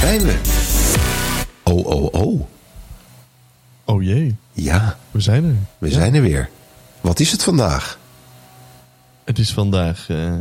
Daar 0.00 0.08
zijn 0.08 0.20
we. 0.22 0.38
Oh, 1.62 1.86
oh, 1.86 2.12
oh. 2.12 2.40
Oh 3.84 4.02
jee, 4.02 4.36
Ja, 4.52 4.96
we 5.10 5.20
zijn 5.20 5.44
er. 5.44 5.54
we 5.78 5.88
Ja. 5.88 5.92
zijn 5.94 6.14
er 6.14 6.22
weer. 6.22 6.48
Wat 7.00 7.20
is 7.20 7.32
het 7.32 7.42
vandaag? 7.42 7.98
Het 9.24 9.38
is 9.38 9.52
vandaag, 9.52 10.08
eh, 10.08 10.32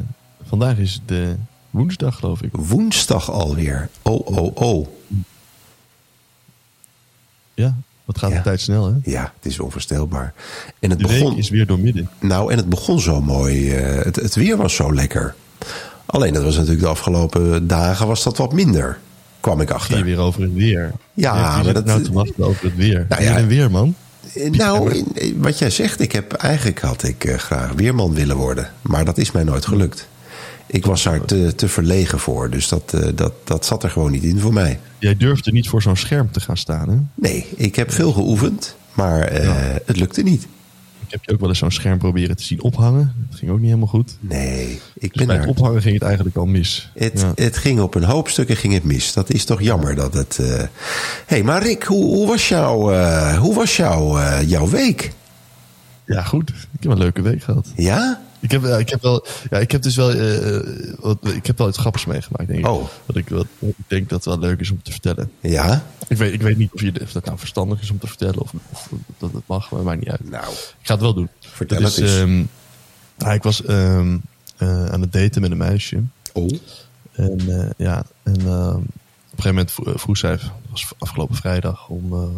vandaag 0.47 0.77
is 0.77 1.01
de 1.05 1.35
woensdag 1.69 2.15
geloof 2.19 2.41
ik. 2.41 2.49
Woensdag 2.51 3.31
alweer. 3.31 3.89
Oh, 4.01 4.27
oh, 4.27 4.51
oh. 4.55 4.87
Ja, 7.53 7.75
wat 8.05 8.17
gaat 8.17 8.29
Ja. 8.31 8.35
de 8.37 8.43
tijd 8.43 8.61
snel 8.61 8.85
hè? 8.85 8.93
Ja, 9.03 9.33
het 9.35 9.45
is 9.51 9.59
onvoorstelbaar. 9.59 10.33
En 10.79 10.89
het 10.89 10.99
De 10.99 11.07
begon, 11.07 11.29
week 11.29 11.37
is 11.37 11.49
weer 11.49 11.65
door 11.65 11.79
midden. 11.79 12.09
nou, 12.19 12.51
en 12.51 12.57
het 12.57 12.69
begon 12.69 12.99
zo 12.99 13.21
mooi. 13.21 13.71
eh, 13.71 14.03
het, 14.05 14.15
het 14.15 14.35
weer 14.35 14.57
was 14.57 14.75
zo 14.75 14.93
lekker. 14.93 15.35
Alleen 16.05 16.33
dat 16.33 16.43
was 16.43 16.55
natuurlijk 16.55 16.81
de 16.83 16.87
afgelopen 16.89 17.67
dagen 17.67 18.07
was 18.07 18.23
dat 18.23 18.37
wat 18.37 18.53
minder. 18.53 18.99
Kwam 19.45 19.61
ik 19.61 19.71
achter. 19.71 20.03
weer 20.03 20.17
over 20.17 20.41
het 20.41 20.53
weer. 20.53 20.91
Ja, 21.13 21.61
maar 21.63 21.73
dat- 21.73 21.85
nou 21.85 22.03
te 22.03 22.13
wachten 22.13 22.43
over 22.43 22.65
het 22.65 22.75
weer. 22.75 23.05
Nou 23.09 23.21
weer 23.21 23.31
ja. 23.31 23.37
en 23.37 23.47
weer 23.47 23.71
man. 23.71 23.95
Eh, 24.33 24.49
Nou, 24.51 25.03
eh, 25.15 25.33
wat 25.37 25.59
jij 25.59 25.69
zegt, 25.69 25.99
ik 25.99 26.11
heb 26.11 26.33
eigenlijk 26.33 26.79
had 26.79 27.03
ik 27.03 27.23
eh, 27.23 27.37
graag 27.37 27.71
weerman 27.71 28.13
willen 28.13 28.35
worden. 28.35 28.71
Maar 28.81 29.05
dat 29.05 29.17
is 29.17 29.31
mij 29.31 29.43
nooit 29.43 29.65
gelukt. 29.65 30.07
Ik 30.65 30.85
was 30.85 31.03
daar 31.03 31.25
te, 31.25 31.55
te 31.55 31.67
verlegen 31.67 32.19
voor. 32.19 32.49
Dus 32.49 32.67
dat, 32.67 32.97
dat, 33.15 33.33
dat 33.43 33.65
zat 33.65 33.83
er 33.83 33.89
gewoon 33.89 34.11
niet 34.11 34.23
in 34.23 34.39
voor 34.39 34.53
mij. 34.53 34.79
Jij 34.99 35.15
durfde 35.17 35.51
niet 35.51 35.69
voor 35.69 35.81
zo'n 35.81 35.95
scherm 35.97 36.31
te 36.31 36.39
gaan 36.39 36.57
staan 36.57 36.89
hè? 36.89 36.95
Nee, 37.15 37.45
ik 37.55 37.75
heb 37.75 37.91
veel 37.91 38.11
geoefend. 38.11 38.75
Maar 38.93 39.31
het 39.85 39.97
lukte 39.97 40.21
niet. 40.21 40.47
Heb 41.15 41.23
je 41.23 41.33
ook 41.33 41.39
wel 41.39 41.49
eens 41.49 41.57
zo'n 41.57 41.71
scherm 41.71 41.97
proberen 41.97 42.35
te 42.37 42.43
zien 42.43 42.61
ophangen. 42.61 43.13
Dat 43.29 43.39
ging 43.39 43.51
ook 43.51 43.57
niet 43.57 43.65
helemaal 43.65 43.87
goed. 43.87 44.17
Nee, 44.19 44.81
ik 44.93 45.09
Dus 45.09 45.11
ben 45.11 45.27
bij 45.27 45.37
het 45.37 45.47
ophangen 45.47 45.81
ging 45.81 45.93
het 45.93 46.03
eigenlijk 46.03 46.35
al 46.35 46.45
mis. 46.45 46.89
Het, 46.95 47.19
Ja. 47.19 47.31
het 47.35 47.57
ging 47.57 47.79
op 47.79 47.95
een 47.95 48.03
hoop 48.03 48.29
stukken 48.29 48.55
ging 48.55 48.73
het 48.73 48.83
mis. 48.83 49.13
Dat 49.13 49.31
is 49.31 49.45
toch 49.45 49.61
jammer 49.61 49.95
dat 49.95 50.13
het. 50.13 50.39
eh 50.39 50.63
hey, 51.25 51.43
maar 51.43 51.63
Rick, 51.63 51.83
hoe, 51.83 52.03
hoe 52.15 52.27
was, 52.27 52.47
jouw, 52.49 52.91
eh, 52.91 53.37
hoe 53.37 53.53
was 53.55 53.75
jouw, 53.75 54.17
eh, 54.17 54.49
jouw 54.49 54.67
week? 54.69 55.11
ja, 56.05 56.21
goed. 56.23 56.49
Ik 56.49 56.83
heb 56.83 56.91
een 56.91 56.97
leuke 56.97 57.21
week 57.21 57.43
gehad. 57.43 57.67
Ja? 57.75 58.21
Ik 58.39 58.51
heb, 58.51 58.63
ja, 58.63 58.77
ik 58.77 58.89
heb 58.89 59.01
wel, 59.01 59.25
ja, 59.49 59.57
ik 59.57 59.71
heb 59.71 59.81
dus 59.81 59.95
wel, 59.95 60.13
wat, 60.99 61.17
ik 61.33 61.45
heb 61.45 61.57
wel 61.57 61.67
iets 61.67 61.77
grappigs 61.77 62.05
meegemaakt, 62.05 62.47
denk 62.47 62.59
ik. 62.59 62.67
Oh. 62.67 62.83
Wat 63.05 63.15
ik, 63.15 63.29
wat, 63.29 63.45
ik 63.59 63.73
denk 63.87 64.09
dat 64.09 64.25
wel 64.25 64.39
leuk 64.39 64.59
is 64.59 64.71
om 64.71 64.79
te 64.81 64.91
vertellen. 64.91 65.31
Ja? 65.39 65.85
Ik 66.07 66.17
weet, 66.17 66.33
ik 66.33 66.41
weet 66.41 66.57
niet 66.57 66.73
of, 66.73 66.81
je, 66.81 67.01
of 67.01 67.11
dat 67.11 67.25
nou 67.25 67.37
verstandig 67.37 67.81
is 67.81 67.89
om 67.89 67.99
te 67.99 68.07
vertellen 68.07 68.39
of, 68.39 68.53
of 68.71 68.89
dat 69.17 69.31
het 69.33 69.47
mag, 69.47 69.71
maar 69.71 69.81
maakt 69.83 69.99
niet 69.99 70.09
uit. 70.09 70.29
Nou, 70.29 70.51
Ik 70.53 70.75
ga 70.81 70.93
het 70.93 71.01
wel 71.01 71.13
doen. 71.13 71.29
Vertel 71.39 71.81
Dat 71.81 71.95
het 71.95 72.03
eens. 72.03 72.15
ehm, 72.17 72.43
ja, 73.17 73.33
ik 73.33 73.43
was 73.43 73.63
ehm, 73.63 74.17
eh, 74.57 74.85
aan 74.85 75.01
het 75.01 75.13
daten 75.13 75.41
met 75.41 75.51
een 75.51 75.57
meisje. 75.57 76.03
oh. 76.33 76.49
En 77.11 77.39
eh, 77.61 77.69
ja, 77.77 78.05
en 78.23 78.39
ehm, 78.39 78.75
op 78.75 78.81
een 78.81 79.43
gegeven 79.43 79.47
moment 79.55 79.71
vro- 79.71 79.97
vroeg 79.97 80.17
zij, 80.17 80.31
het 80.31 80.41
was 80.69 80.91
afgelopen 80.97 81.35
vrijdag 81.35 81.87
om, 81.87 82.13
eh, 82.13 82.37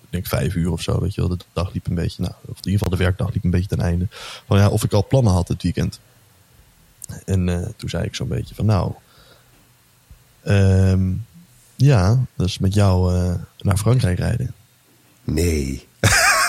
ik 0.00 0.08
denk 0.10 0.26
vijf 0.26 0.54
uur 0.54 0.70
of 0.72 0.82
zo, 0.82 1.00
weet 1.00 1.14
je 1.14 1.20
wel. 1.20 1.30
De 1.36 1.44
dag 1.52 1.72
liep 1.72 1.86
een 1.86 1.94
beetje, 1.94 2.22
nou, 2.22 2.34
of 2.40 2.48
in 2.48 2.54
ieder 2.56 2.72
geval 2.72 2.88
de 2.90 2.96
werkdag 2.96 3.32
liep 3.32 3.44
een 3.44 3.50
beetje 3.50 3.68
ten 3.68 3.80
einde. 3.80 4.06
Van 4.46 4.58
ja, 4.58 4.68
of 4.68 4.84
ik 4.84 4.92
al 4.92 5.06
plannen 5.06 5.32
had 5.32 5.46
dit 5.46 5.62
weekend. 5.62 6.00
En 7.24 7.48
eh, 7.48 7.68
toen 7.76 7.88
zei 7.88 8.04
ik 8.04 8.14
zo'n 8.14 8.28
beetje 8.28 8.54
van 8.54 8.66
nou, 8.66 8.92
ehm, 10.42 11.10
ja, 11.80 12.24
dus 12.36 12.58
met 12.58 12.74
jou 12.74 13.14
eh, 13.14 13.34
naar 13.58 13.76
Frankrijk 13.76 14.18
rijden. 14.18 14.54
Nee. 15.24 15.86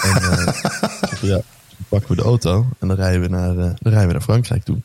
En 0.02 0.22
zeg, 0.22 1.22
ja, 1.22 1.28
dan 1.28 1.44
pakken 1.88 2.10
we 2.10 2.16
de 2.16 2.22
auto 2.22 2.68
en 2.80 2.88
dan 2.88 2.98
rijden 2.98 3.22
we 3.22 3.28
naar, 3.28 3.50
eh, 3.50 3.56
dan 3.58 3.76
rijden 3.92 4.08
we 4.08 4.14
naar 4.14 4.22
Frankrijk 4.22 4.64
toe. 4.64 4.82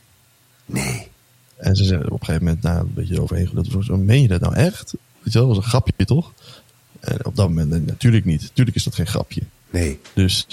Nee. 0.67 1.08
En 1.56 1.77
ze 1.77 1.84
zeiden 1.84 2.11
op 2.11 2.20
een 2.20 2.27
gegeven 2.27 2.47
moment, 2.47 2.62
nou, 2.62 2.78
een 2.78 2.94
beetje 2.94 3.22
overheen 3.22 3.48
geluld. 3.48 3.84
Zo, 3.84 3.97
meen 3.97 4.22
je 4.22 4.28
dat 4.28 4.41
nou 4.41 4.55
echt? 4.55 4.94
Weet 5.22 5.33
je 5.33 5.39
wel, 5.39 5.47
dat 5.47 5.56
was 5.56 5.64
een 5.64 5.70
grapje 5.70 6.05
toch? 6.05 6.33
En 7.00 7.24
op 7.24 7.36
dat 7.36 7.48
moment, 7.48 7.86
natuurlijk 7.86 8.24
niet. 8.24 8.42
Natuurlijk 8.42 8.77
is 8.77 8.84
dat 8.84 8.94
geen 8.94 9.06
grapje. 9.06 9.42
Nee. 9.70 10.01
Dus, 10.14 10.46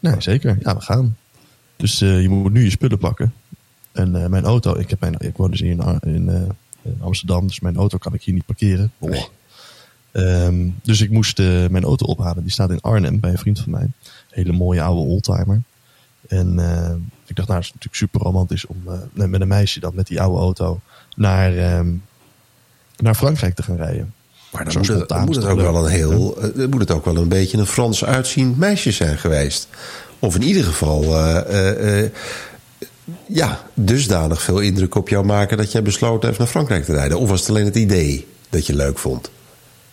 nee, 0.00 0.14
zeker. 0.18 0.58
Ja, 0.60 0.74
we 0.74 0.80
gaan. 0.80 1.16
Dus 1.76 1.98
je 1.98 2.26
moet 2.28 2.52
nu 2.52 2.64
je 2.64 2.70
spullen 2.70 2.98
pakken. 2.98 3.34
En 3.92 4.10
mijn 4.10 4.44
auto, 4.44 4.78
ik, 4.78 4.90
heb 4.90 5.00
mijn, 5.00 5.14
ik 5.18 5.36
woon 5.36 5.50
dus 5.50 5.60
hier 5.60 5.70
in, 5.70 6.00
in, 6.00 6.56
in 6.84 6.98
Amsterdam, 7.00 7.46
dus 7.46 7.60
mijn 7.60 7.76
auto 7.76 7.98
kan 7.98 8.14
ik 8.14 8.22
hier 8.22 8.34
niet 8.34 8.46
parkeren. 8.46 8.92
Ehm, 10.14 10.68
dus 10.82 11.00
ik 11.00 11.10
moest 11.10 11.38
eh, 11.38 11.46
mijn 11.46 11.84
auto 11.84 12.06
ophalen. 12.06 12.42
Die 12.42 12.52
staat 12.52 12.70
in 12.70 12.80
Arnhem 12.80 13.20
bij 13.20 13.30
een 13.30 13.38
vriend 13.38 13.60
van 13.60 13.70
mij. 13.72 13.86
Hele 14.30 14.52
mooie 14.52 14.82
oude 14.82 15.00
oldtimer. 15.00 15.62
En 16.28 16.58
eh, 16.58 16.94
ik 17.26 17.36
dacht, 17.36 17.48
nou, 17.48 17.60
het 17.60 17.68
is 17.68 17.72
natuurlijk 17.74 17.94
super 17.94 18.20
romantisch 18.20 18.66
om 18.66 18.76
eh, 18.86 19.26
met 19.26 19.40
een 19.40 19.48
meisje 19.48 19.80
dan 19.80 19.94
met 19.94 20.06
die 20.06 20.20
oude 20.20 20.38
auto 20.38 20.80
naar, 21.16 21.56
ehm, 21.56 21.88
naar 22.96 23.14
Frankrijk 23.14 23.54
te 23.54 23.62
gaan 23.62 23.76
rijden. 23.76 24.14
Maar 24.52 24.64
dan 24.64 24.76
moet 24.76 24.86
het, 24.86 25.08
dan 25.08 25.24
moet 25.24 25.44
ook 25.44 25.60
wel 25.60 25.84
een 25.84 25.90
heel. 25.90 26.38
dan 26.54 26.70
moet 26.70 26.80
het 26.80 26.90
ook 26.90 27.04
wel 27.04 27.16
een 27.16 27.28
beetje 27.28 27.58
een 27.58 27.66
Frans 27.66 28.04
uitziend 28.04 28.58
meisje 28.58 28.90
zijn 28.90 29.18
geweest. 29.18 29.68
Of 30.18 30.34
in 30.34 30.42
ieder 30.42 30.64
geval. 30.64 31.02
Ja, 33.26 33.62
dusdanig 33.74 34.42
veel 34.42 34.60
indruk 34.60 34.94
op 34.94 35.08
jou 35.08 35.24
maken 35.24 35.56
dat 35.56 35.72
jij 35.72 35.82
besloten 35.82 36.26
hebt 36.26 36.38
naar 36.38 36.48
Frankrijk 36.48 36.84
te 36.84 36.92
rijden. 36.92 37.18
Of 37.18 37.28
was 37.28 37.40
het 37.40 37.48
alleen 37.48 37.64
het 37.64 37.76
idee 37.76 38.26
dat 38.50 38.66
je 38.66 38.74
leuk 38.76 38.98
vond? 38.98 39.30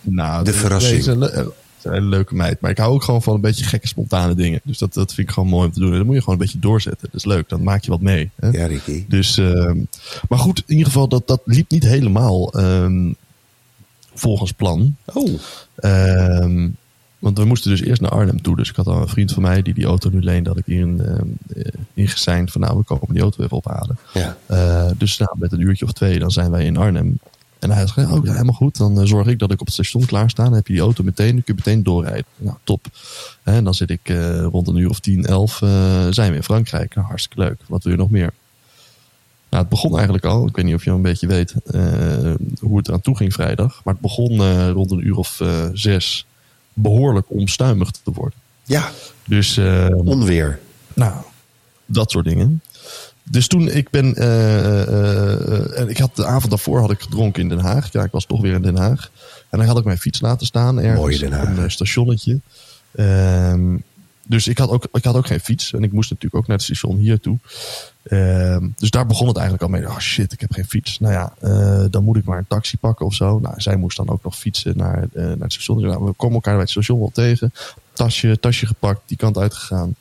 Nou, 0.02 0.44
De 0.44 0.52
dat- 0.52 0.60
verrassing. 0.60 1.06
een 1.06 1.52
een 1.84 2.08
leuke 2.10 2.36
meid. 2.36 2.62
Maar 2.62 2.72
ik 2.72 2.78
hou 2.78 2.94
ook 2.94 3.04
gewoon 3.04 3.22
van 3.24 3.34
een 3.34 3.42
beetje 3.42 3.64
gekke, 3.66 3.88
spontane 3.88 4.36
dingen. 4.36 4.62
Dus 4.64 4.78
dat, 4.78 4.94
dat 4.94 5.14
vind 5.14 5.28
ik 5.28 5.34
gewoon 5.34 5.50
mooi 5.50 5.66
om 5.68 5.74
te 5.74 5.80
doen. 5.80 5.92
En 5.92 5.98
dan 5.98 6.06
moet 6.06 6.16
je 6.16 6.22
gewoon 6.22 6.40
een 6.40 6.46
beetje 6.46 6.60
doorzetten. 6.60 7.08
Dat 7.12 7.20
is 7.20 7.26
leuk. 7.26 7.50
Dan 7.50 7.64
maak 7.64 7.84
je 7.84 7.92
wat 7.92 8.02
mee. 8.02 8.30
Hè? 8.40 8.50
Ja, 8.50 8.66
Ricky. 8.66 9.06
Dus, 9.08 9.38
ehm, 9.38 9.78
maar 10.30 10.40
goed, 10.40 10.58
in 10.66 10.72
ieder 10.72 10.86
geval, 10.86 11.08
dat, 11.08 11.28
dat 11.28 11.42
liep 11.46 11.70
niet 11.70 11.84
helemaal 11.84 12.54
ehm, 12.54 13.12
volgens 14.14 14.52
plan. 14.52 14.96
Oh, 15.06 15.40
Ehm, 15.76 16.68
want 17.22 17.38
we 17.38 17.46
moesten 17.46 17.72
dus 17.72 17.82
eerst 17.82 18.02
naar 18.02 18.12
Arnhem 18.12 18.42
toe. 18.42 18.56
Dus 18.56 18.70
ik 18.70 18.76
had 18.76 18.88
al 18.88 19.02
een 19.02 19.08
vriend 19.08 19.32
van 19.32 19.42
mij 19.42 19.62
die 19.62 19.74
die 19.74 19.86
auto 19.86 20.10
nu 20.10 20.22
leende. 20.22 20.50
Dat 20.50 20.58
ik 20.58 20.66
hierin 20.66 21.02
ehm, 21.06 21.28
eh, 21.56 21.74
ingeseind 21.94 22.52
van 22.52 22.62
nou, 22.62 22.78
we 22.78 22.84
komen 22.84 23.14
die 23.14 23.22
auto 23.22 23.44
even 23.44 23.58
ophalen. 23.58 23.98
ja. 24.14 24.38
Eh, 24.46 24.92
dus 24.98 25.18
nou, 25.18 25.32
met 25.36 25.52
een 25.52 25.60
uurtje 25.60 25.86
of 25.86 25.92
twee, 25.92 26.20
dan 26.20 26.32
zijn 26.32 26.52
wij 26.52 26.66
in 26.66 26.78
Arnhem. 26.78 27.20
En 27.60 27.72
hij 27.72 27.88
zei, 27.88 28.12
oh 28.12 28.26
ja, 28.26 28.32
helemaal 28.32 28.54
goed. 28.54 28.78
Dan 28.78 29.00
eh, 29.00 29.08
zorg 29.08 29.28
ik 29.28 29.40
dat 29.40 29.52
ik 29.52 29.60
op 29.60 29.66
het 29.66 29.76
station 29.76 30.06
klaar 30.06 30.30
sta. 30.30 30.44
Dan 30.44 30.54
heb 30.54 30.68
je 30.68 30.74
die 30.74 30.82
auto 30.82 31.04
meteen, 31.04 31.34
dan 31.34 31.44
kun 31.44 31.56
je 31.56 31.62
meteen 31.66 31.84
doorrijden. 31.84 32.26
Nou, 32.38 32.58
top. 32.64 32.86
En 33.44 33.64
dan 33.64 33.74
zit 33.74 33.90
ik 33.90 34.10
eh, 34.10 34.44
rond 34.44 34.68
een 34.68 34.76
uur 34.76 34.90
of 34.90 35.00
tien, 35.00 35.26
elf, 35.26 35.62
eh, 35.62 36.08
zijn 36.10 36.32
we 36.32 36.38
in 36.38 36.44
Frankrijk. 36.44 36.96
Nou, 36.96 37.08
hartstikke 37.08 37.44
leuk. 37.44 37.62
Wat 37.68 37.84
wil 37.84 37.92
je 37.92 37.98
nog 37.98 38.10
meer? 38.10 38.34
Nou, 39.52 39.64
het 39.64 39.70
begon 39.70 39.94
eigenlijk 39.94 40.26
al. 40.26 40.48
Ik 40.48 40.56
weet 40.56 40.66
niet 40.66 40.76
of 40.76 40.84
je 40.84 40.92
een 40.92 41.02
beetje 41.02 41.28
weet 41.28 41.54
eh, 41.66 42.34
hoe 42.60 42.78
het 42.78 42.88
eraan 42.88 43.02
toe 43.02 43.18
ging 43.18 43.34
vrijdag. 43.34 43.82
Maar 43.84 43.94
het 43.94 44.04
begon 44.04 44.42
eh, 44.42 44.70
rond 44.70 44.92
een 44.92 45.08
uur 45.08 45.18
of 45.18 45.40
eh, 45.40 45.66
zes 45.74 46.26
behoorlijk 46.74 47.26
omstuimig 47.30 47.92
te 47.92 48.12
worden. 48.14 48.40
ja, 48.64 48.92
Dus 49.26 49.58
eh, 49.58 49.88
onweer. 49.92 50.60
nou, 50.94 51.14
dat 51.86 52.12
soort 52.12 52.26
dingen. 52.26 52.62
Dus 53.24 53.48
toen 53.48 53.68
ik 53.68 53.90
ben. 53.90 54.16
eh, 54.16 54.82
eh, 54.82 55.52
eh, 55.52 55.80
en 55.80 55.90
ik 55.90 55.98
had 55.98 56.16
de 56.16 56.26
avond 56.26 56.50
daarvoor 56.50 56.80
had 56.80 56.92
ik 56.92 57.02
gedronken 57.02 57.42
in 57.42 57.50
Den 57.50 57.60
Haag. 57.60 57.92
Ja, 57.92 58.04
ik 58.04 58.12
was 58.12 58.26
toch 58.26 58.42
weer 58.42 58.54
in 58.54 58.62
Den 58.62 58.78
Haag. 58.78 59.12
En 59.50 59.58
dan 59.58 59.68
had 59.68 59.78
ik 59.78 59.84
mijn 59.84 59.98
fiets 59.98 60.22
laten 60.22 60.46
staan 60.48 60.78
ergens 60.80 61.00
Mooie 61.00 61.18
Den 61.18 61.32
Haag. 61.32 61.50
op 61.50 61.58
een 61.58 61.64
eh, 61.64 61.70
stationnetje. 61.70 62.40
Ehm, 62.96 63.76
dus 64.28 64.48
ik 64.48 64.58
had, 64.58 64.70
ook, 64.70 64.88
ik 64.94 65.04
had 65.04 65.16
ook 65.16 65.28
geen 65.28 65.40
fiets. 65.40 65.74
En 65.74 65.84
ik 65.84 65.92
moest 65.92 66.10
natuurlijk 66.10 66.36
ook 66.42 66.48
naar 66.48 66.58
het 66.58 66.66
station 66.66 66.98
hier 66.98 67.20
toe. 67.20 67.38
Ehm, 68.04 68.70
dus 68.76 68.90
daar 68.90 69.06
begon 69.06 69.28
het 69.28 69.38
eigenlijk 69.38 69.66
al 69.66 69.80
mee. 69.80 69.90
Oh 69.90 70.00
shit, 70.00 70.32
ik 70.32 70.40
heb 70.40 70.52
geen 70.52 70.66
fiets. 70.66 71.00
Nou 71.00 71.14
ja, 71.14 71.34
eh, 71.40 71.86
dan 71.90 72.04
moet 72.04 72.18
ik 72.18 72.26
maar 72.26 72.38
een 72.38 72.48
taxi 72.48 72.78
pakken 72.78 73.06
of 73.06 73.14
zo. 73.14 73.40
Nou, 73.40 73.62
zij 73.62 73.76
moest 73.76 73.98
dan 73.98 74.10
ook 74.10 74.24
nog 74.24 74.38
fietsen 74.38 74.78
naar, 74.78 75.08
eh, 75.14 75.24
naar 75.24 75.38
het 75.38 75.54
station. 75.54 75.82
Dus, 75.82 75.96
we 75.96 76.14
komen 76.14 76.36
elkaar 76.36 76.54
bij 76.54 76.62
het 76.62 76.70
station 76.70 77.00
wel 77.00 77.12
tegen. 77.14 77.54
Tasje, 77.94 78.40
tasje 78.40 78.66
gepakt, 78.66 79.02
die 79.06 79.18
kant 79.18 79.38
uitgegaan. 79.38 79.96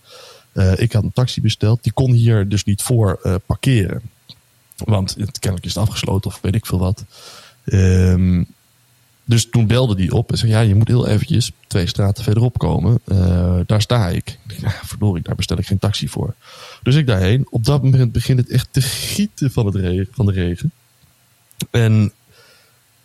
Eh, 0.53 0.79
ik 0.79 0.93
had 0.93 1.03
een 1.03 1.13
taxi 1.13 1.41
besteld. 1.41 1.83
Die 1.83 1.93
kon 1.93 2.13
hier 2.13 2.49
dus 2.49 2.65
niet 2.65 2.83
voor 2.83 3.41
parkeren. 3.47 4.03
Want 4.77 5.15
het, 5.19 5.39
kennelijk 5.39 5.67
is 5.67 5.75
het 5.75 5.83
afgesloten 5.83 6.31
of 6.31 6.39
weet 6.43 6.55
ik 6.55 6.67
veel 6.67 6.79
wat. 6.79 7.05
Ehm, 7.65 8.43
dus 9.31 9.49
toen 9.51 9.67
belde 9.67 9.95
die 9.95 10.13
op 10.13 10.31
en 10.31 10.39
zei: 10.39 10.51
Ja, 10.51 10.61
je 10.61 10.75
moet 10.75 10.89
heel 10.89 11.07
eventjes 11.07 11.53
twee 11.67 11.87
straten 11.87 12.25
verderop 12.25 12.59
komen. 12.59 13.01
Eh, 13.05 13.61
daar 13.67 13.81
sta 13.81 14.09
ik. 14.09 14.39
Ik 14.49 14.61
ja, 14.61 14.81
verdorie, 14.85 15.23
daar 15.23 15.35
bestel 15.35 15.59
ik 15.59 15.67
geen 15.67 15.79
taxi 15.79 16.09
voor. 16.09 16.35
Dus 16.83 16.95
ik 16.95 17.07
daarheen. 17.07 17.47
Op 17.51 17.65
dat 17.65 17.83
moment 17.83 18.13
begint 18.13 18.39
het 18.39 18.51
echt 18.51 18.69
te 18.71 18.83
gieten 18.83 19.51
van, 19.51 19.67
het 19.67 19.75
regen, 19.75 20.09
van 20.11 20.27
de 20.27 20.33
regen. 20.33 20.73
En 21.71 22.13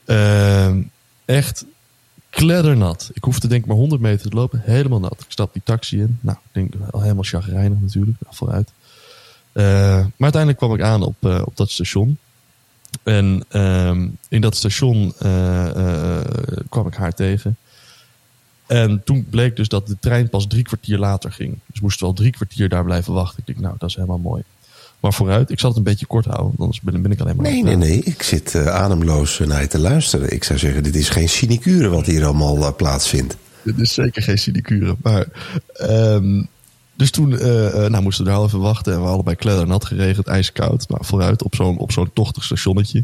ehm, 0.06 0.82
echt 1.26 1.66
kleddernat. 2.30 3.10
Ik 3.14 3.24
hoefde 3.24 3.48
denk 3.48 3.62
ik 3.62 3.68
maar 3.68 3.78
100 3.78 4.02
meter 4.02 4.30
te 4.30 4.36
lopen. 4.36 4.62
Helemaal 4.64 5.00
nat. 5.00 5.22
Ik 5.26 5.32
stap 5.32 5.54
die 5.54 5.62
taxi 5.66 6.00
in. 6.00 6.18
Nou, 6.22 6.38
ik 6.38 6.50
denk 6.52 6.74
al 6.92 7.02
helemaal 7.02 7.24
chagrijnig 7.24 7.80
natuurlijk. 7.82 8.18
Nou, 8.22 8.36
vooruit. 8.36 8.72
Eh, 9.52 9.64
maar 9.98 10.14
uiteindelijk 10.18 10.58
kwam 10.58 10.74
ik 10.74 10.82
aan 10.82 11.02
op, 11.02 11.26
op 11.46 11.58
dat 11.58 11.70
station. 11.70 12.18
En 13.06 13.44
ehm, 13.50 14.08
in 14.30 14.42
dat 14.42 14.56
station 14.56 15.14
eh, 15.20 15.68
eh, 15.68 16.26
kwam 16.70 16.88
ik 16.88 16.94
haar 16.94 17.14
tegen. 17.14 17.58
En 18.66 19.02
toen 19.04 19.28
bleek 19.30 19.56
dus 19.56 19.68
dat 19.68 19.88
de 19.88 19.98
trein 20.00 20.30
pas 20.30 20.48
drie 20.48 20.64
kwartier 20.64 20.98
later 20.98 21.32
ging. 21.32 21.60
Dus 21.66 21.82
moesten 21.82 22.02
we 22.02 22.12
al 22.12 22.18
drie 22.18 22.32
kwartier 22.32 22.70
daar 22.70 22.84
blijven 22.84 23.14
wachten. 23.14 23.40
Ik 23.40 23.46
denk, 23.46 23.60
nou, 23.60 23.76
dat 23.78 23.90
is 23.90 23.96
helemaal 23.96 24.18
mooi. 24.18 24.44
Maar 25.00 25.14
vooruit, 25.14 25.50
ik 25.50 25.60
zal 25.60 25.70
het 25.70 25.78
een 25.78 25.84
beetje 25.84 26.06
kort 26.06 26.26
houden, 26.26 26.54
anders 26.58 26.82
ben, 26.82 27.02
ben 27.02 27.12
ik 27.12 27.20
alleen 27.20 27.36
maar... 27.36 27.52
Nee, 27.52 27.64
nee, 27.64 27.76
nee. 27.76 28.04
Ik 28.04 28.24
zit 28.24 28.54
uh, 28.54 28.68
ademloos 28.68 29.40
naar 29.40 29.62
je 29.62 29.68
te 29.68 29.80
luisteren. 29.80 30.34
Ik 30.34 30.44
zou 30.44 30.60
zeggen, 30.60 30.84
dit 30.84 30.96
is 30.96 31.10
geen 31.10 31.30
sinecure 31.30 31.90
wat 31.90 32.06
hier 32.06 32.26
allemaal 32.26 32.76
plaatsvindt. 32.76 33.38
Dit 33.62 33.80
is 33.80 33.94
zeker 33.94 34.22
geen 34.22 34.38
sinecure. 34.38 34.96
Maar, 35.02 35.28
um, 35.82 36.48
dus 36.96 37.12
toen 37.12 37.32
uh, 37.32 37.40
nou, 37.88 38.02
moesten 38.02 38.26
we 38.26 38.32
al 38.32 38.46
even 38.46 38.60
wachten. 38.60 38.94
En 38.94 39.02
we 39.02 39.08
allebei 39.08 39.36
kleddernat 39.36 39.86
geregend, 39.86 40.28
ijskoud. 40.28 40.90
Nou, 40.90 41.06
vooruit 41.06 41.44
op 41.44 41.56
zo'n, 41.56 41.78
op 41.78 41.92
zo'n 41.92 42.14
tochtig 42.14 42.44
stationnetje. 42.44 43.04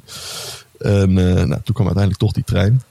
En 0.79 1.13
nou, 1.13 1.47
toen 1.47 1.75
kwam 1.75 1.85
uiteindelijk 1.85 2.17
toch 2.17 2.31
die 2.31 2.43
trein. 2.43 2.81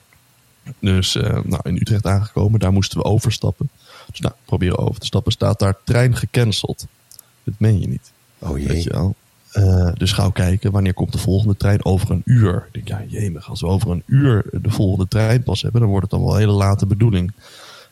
Dus 0.79 1.15
nou, 1.45 1.61
in 1.63 1.77
Utrecht 1.77 2.07
aangekomen, 2.07 2.61
daar 2.61 2.73
moesten 2.73 2.99
we 2.99 3.05
overstappen. 3.05 3.71
Dus 4.11 4.21
nou, 4.21 4.35
proberen 4.45 4.79
over 4.79 5.01
te 5.01 5.07
stappen. 5.07 5.33
Staat 5.33 5.59
daar 5.59 5.77
trein 5.85 6.17
gecanceld. 6.17 6.87
Dat 7.45 7.55
meen 7.59 7.81
je 7.81 7.89
niet. 7.89 8.13
Oh 8.39 8.59
jee. 8.59 8.69
Weet 8.69 8.83
je 8.83 8.91
wel. 8.91 9.15
Uh, 9.55 9.93
dus 9.95 10.13
gauw 10.13 10.31
kijken, 10.31 10.73
wanneer 10.73 10.95
komt 10.95 11.13
de 11.13 11.19
volgende 11.19 11.57
trein? 11.57 11.85
Over 11.85 12.11
een 12.11 12.23
uur. 12.25 12.69
Ik 12.73 12.87
denk, 12.87 12.89
ja, 12.89 13.19
jemig, 13.19 13.49
als 13.49 13.61
we 13.61 13.67
over 13.67 13.91
een 13.91 14.03
uur 14.07 14.45
de 14.53 14.71
volgende 14.71 15.09
trein 15.09 15.43
pas 15.43 15.63
hebben, 15.63 15.81
dan 15.81 15.91
wordt 15.91 16.11
het 16.11 16.15
dan 16.15 16.25
wel 16.25 16.35
een 16.35 16.41
hele 16.41 16.53
late 16.53 16.87
bedoeling. 16.87 17.33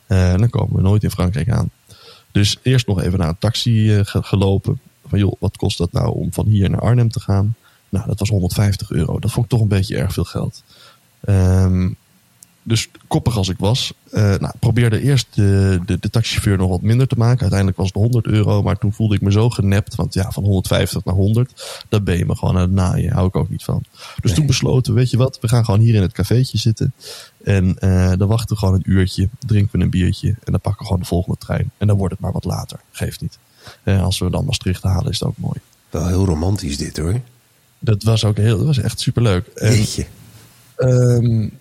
Uh, 0.08 0.36
dan 0.36 0.50
komen 0.50 0.76
we 0.76 0.82
nooit 0.82 1.02
in 1.02 1.10
Frankrijk 1.10 1.50
aan. 1.50 1.70
Dus 2.32 2.58
eerst 2.62 2.86
nog 2.86 3.02
even 3.02 3.18
naar 3.18 3.28
een 3.28 3.38
taxi 3.38 3.96
uh, 3.96 4.00
gelopen. 4.04 4.80
Van 5.06 5.18
joh, 5.18 5.32
wat 5.38 5.56
kost 5.56 5.78
dat 5.78 5.92
nou 5.92 6.14
om 6.14 6.32
van 6.32 6.46
hier 6.46 6.70
naar 6.70 6.80
Arnhem 6.80 7.10
te 7.10 7.20
gaan? 7.20 7.54
Nou, 7.88 8.06
dat 8.06 8.18
was 8.18 8.28
150 8.28 8.90
euro. 8.90 9.18
Dat 9.18 9.30
vond 9.30 9.44
ik 9.44 9.50
toch 9.50 9.60
een 9.60 9.68
beetje 9.68 9.96
erg 9.96 10.12
veel 10.12 10.24
geld. 10.24 10.62
Um, 11.28 11.96
dus 12.68 12.88
koppig 13.06 13.36
als 13.36 13.48
ik 13.48 13.58
was, 13.58 13.92
uh, 14.12 14.20
nou, 14.20 14.52
probeerde 14.58 15.00
eerst 15.00 15.26
de, 15.34 15.80
de, 15.86 15.98
de, 15.98 16.10
taxichauffeur 16.10 16.56
nog 16.56 16.68
wat 16.68 16.82
minder 16.82 17.06
te 17.06 17.14
maken. 17.18 17.40
Uiteindelijk 17.40 17.78
was 17.78 17.86
het 17.86 17.96
100 17.96 18.26
euro, 18.26 18.62
maar 18.62 18.78
toen 18.78 18.92
voelde 18.92 19.14
ik 19.14 19.20
me 19.20 19.32
zo 19.32 19.50
genept. 19.50 19.94
Want 19.94 20.14
ja, 20.14 20.30
van 20.30 20.44
150 20.44 21.04
naar 21.04 21.14
100, 21.14 21.84
dat 21.88 22.04
ben 22.04 22.18
je 22.18 22.26
me 22.26 22.36
gewoon 22.36 22.54
aan 22.54 22.60
het 22.60 22.70
naaien. 22.70 23.12
Hou 23.12 23.26
ik 23.26 23.36
ook 23.36 23.48
niet 23.48 23.64
van. 23.64 23.82
Dus 23.92 24.20
nee. 24.22 24.34
toen 24.34 24.46
besloten, 24.46 24.94
weet 24.94 25.10
je 25.10 25.16
wat, 25.16 25.38
we 25.40 25.48
gaan 25.48 25.64
gewoon 25.64 25.80
hier 25.80 25.94
in 25.94 26.02
het 26.02 26.12
cafeetje 26.12 26.58
zitten. 26.58 26.92
En 27.44 27.76
uh, 27.80 28.12
dan 28.16 28.28
wachten 28.28 28.48
we 28.48 28.56
gewoon 28.56 28.74
een 28.74 28.90
uurtje, 28.90 29.28
drinken 29.38 29.78
we 29.78 29.84
een 29.84 29.90
biertje. 29.90 30.28
En 30.28 30.52
dan 30.52 30.60
pakken 30.60 30.80
we 30.80 30.84
gewoon 30.84 31.00
de 31.00 31.06
volgende 31.06 31.38
trein. 31.38 31.70
En 31.78 31.86
dan 31.86 31.96
wordt 31.96 32.12
het 32.12 32.22
maar 32.22 32.32
wat 32.32 32.44
later, 32.44 32.80
geeft 32.90 33.20
niet. 33.20 33.38
Uh, 33.84 34.02
als 34.02 34.18
we 34.18 34.30
dan 34.30 34.44
Maastricht 34.44 34.82
halen, 34.82 35.10
is 35.10 35.18
het 35.18 35.28
ook 35.28 35.38
mooi. 35.38 35.60
Wel 35.90 36.06
heel 36.06 36.24
romantisch 36.24 36.76
dit 36.76 36.96
hoor. 36.96 37.20
Dat 37.78 38.02
was 38.02 38.24
ook 38.24 38.36
heel, 38.36 38.56
dat 38.56 38.66
was 38.66 38.78
echt 38.78 39.00
superleuk. 39.00 39.46
En, 39.46 39.74
Jeetje. 39.74 40.06
Um, 40.76 41.52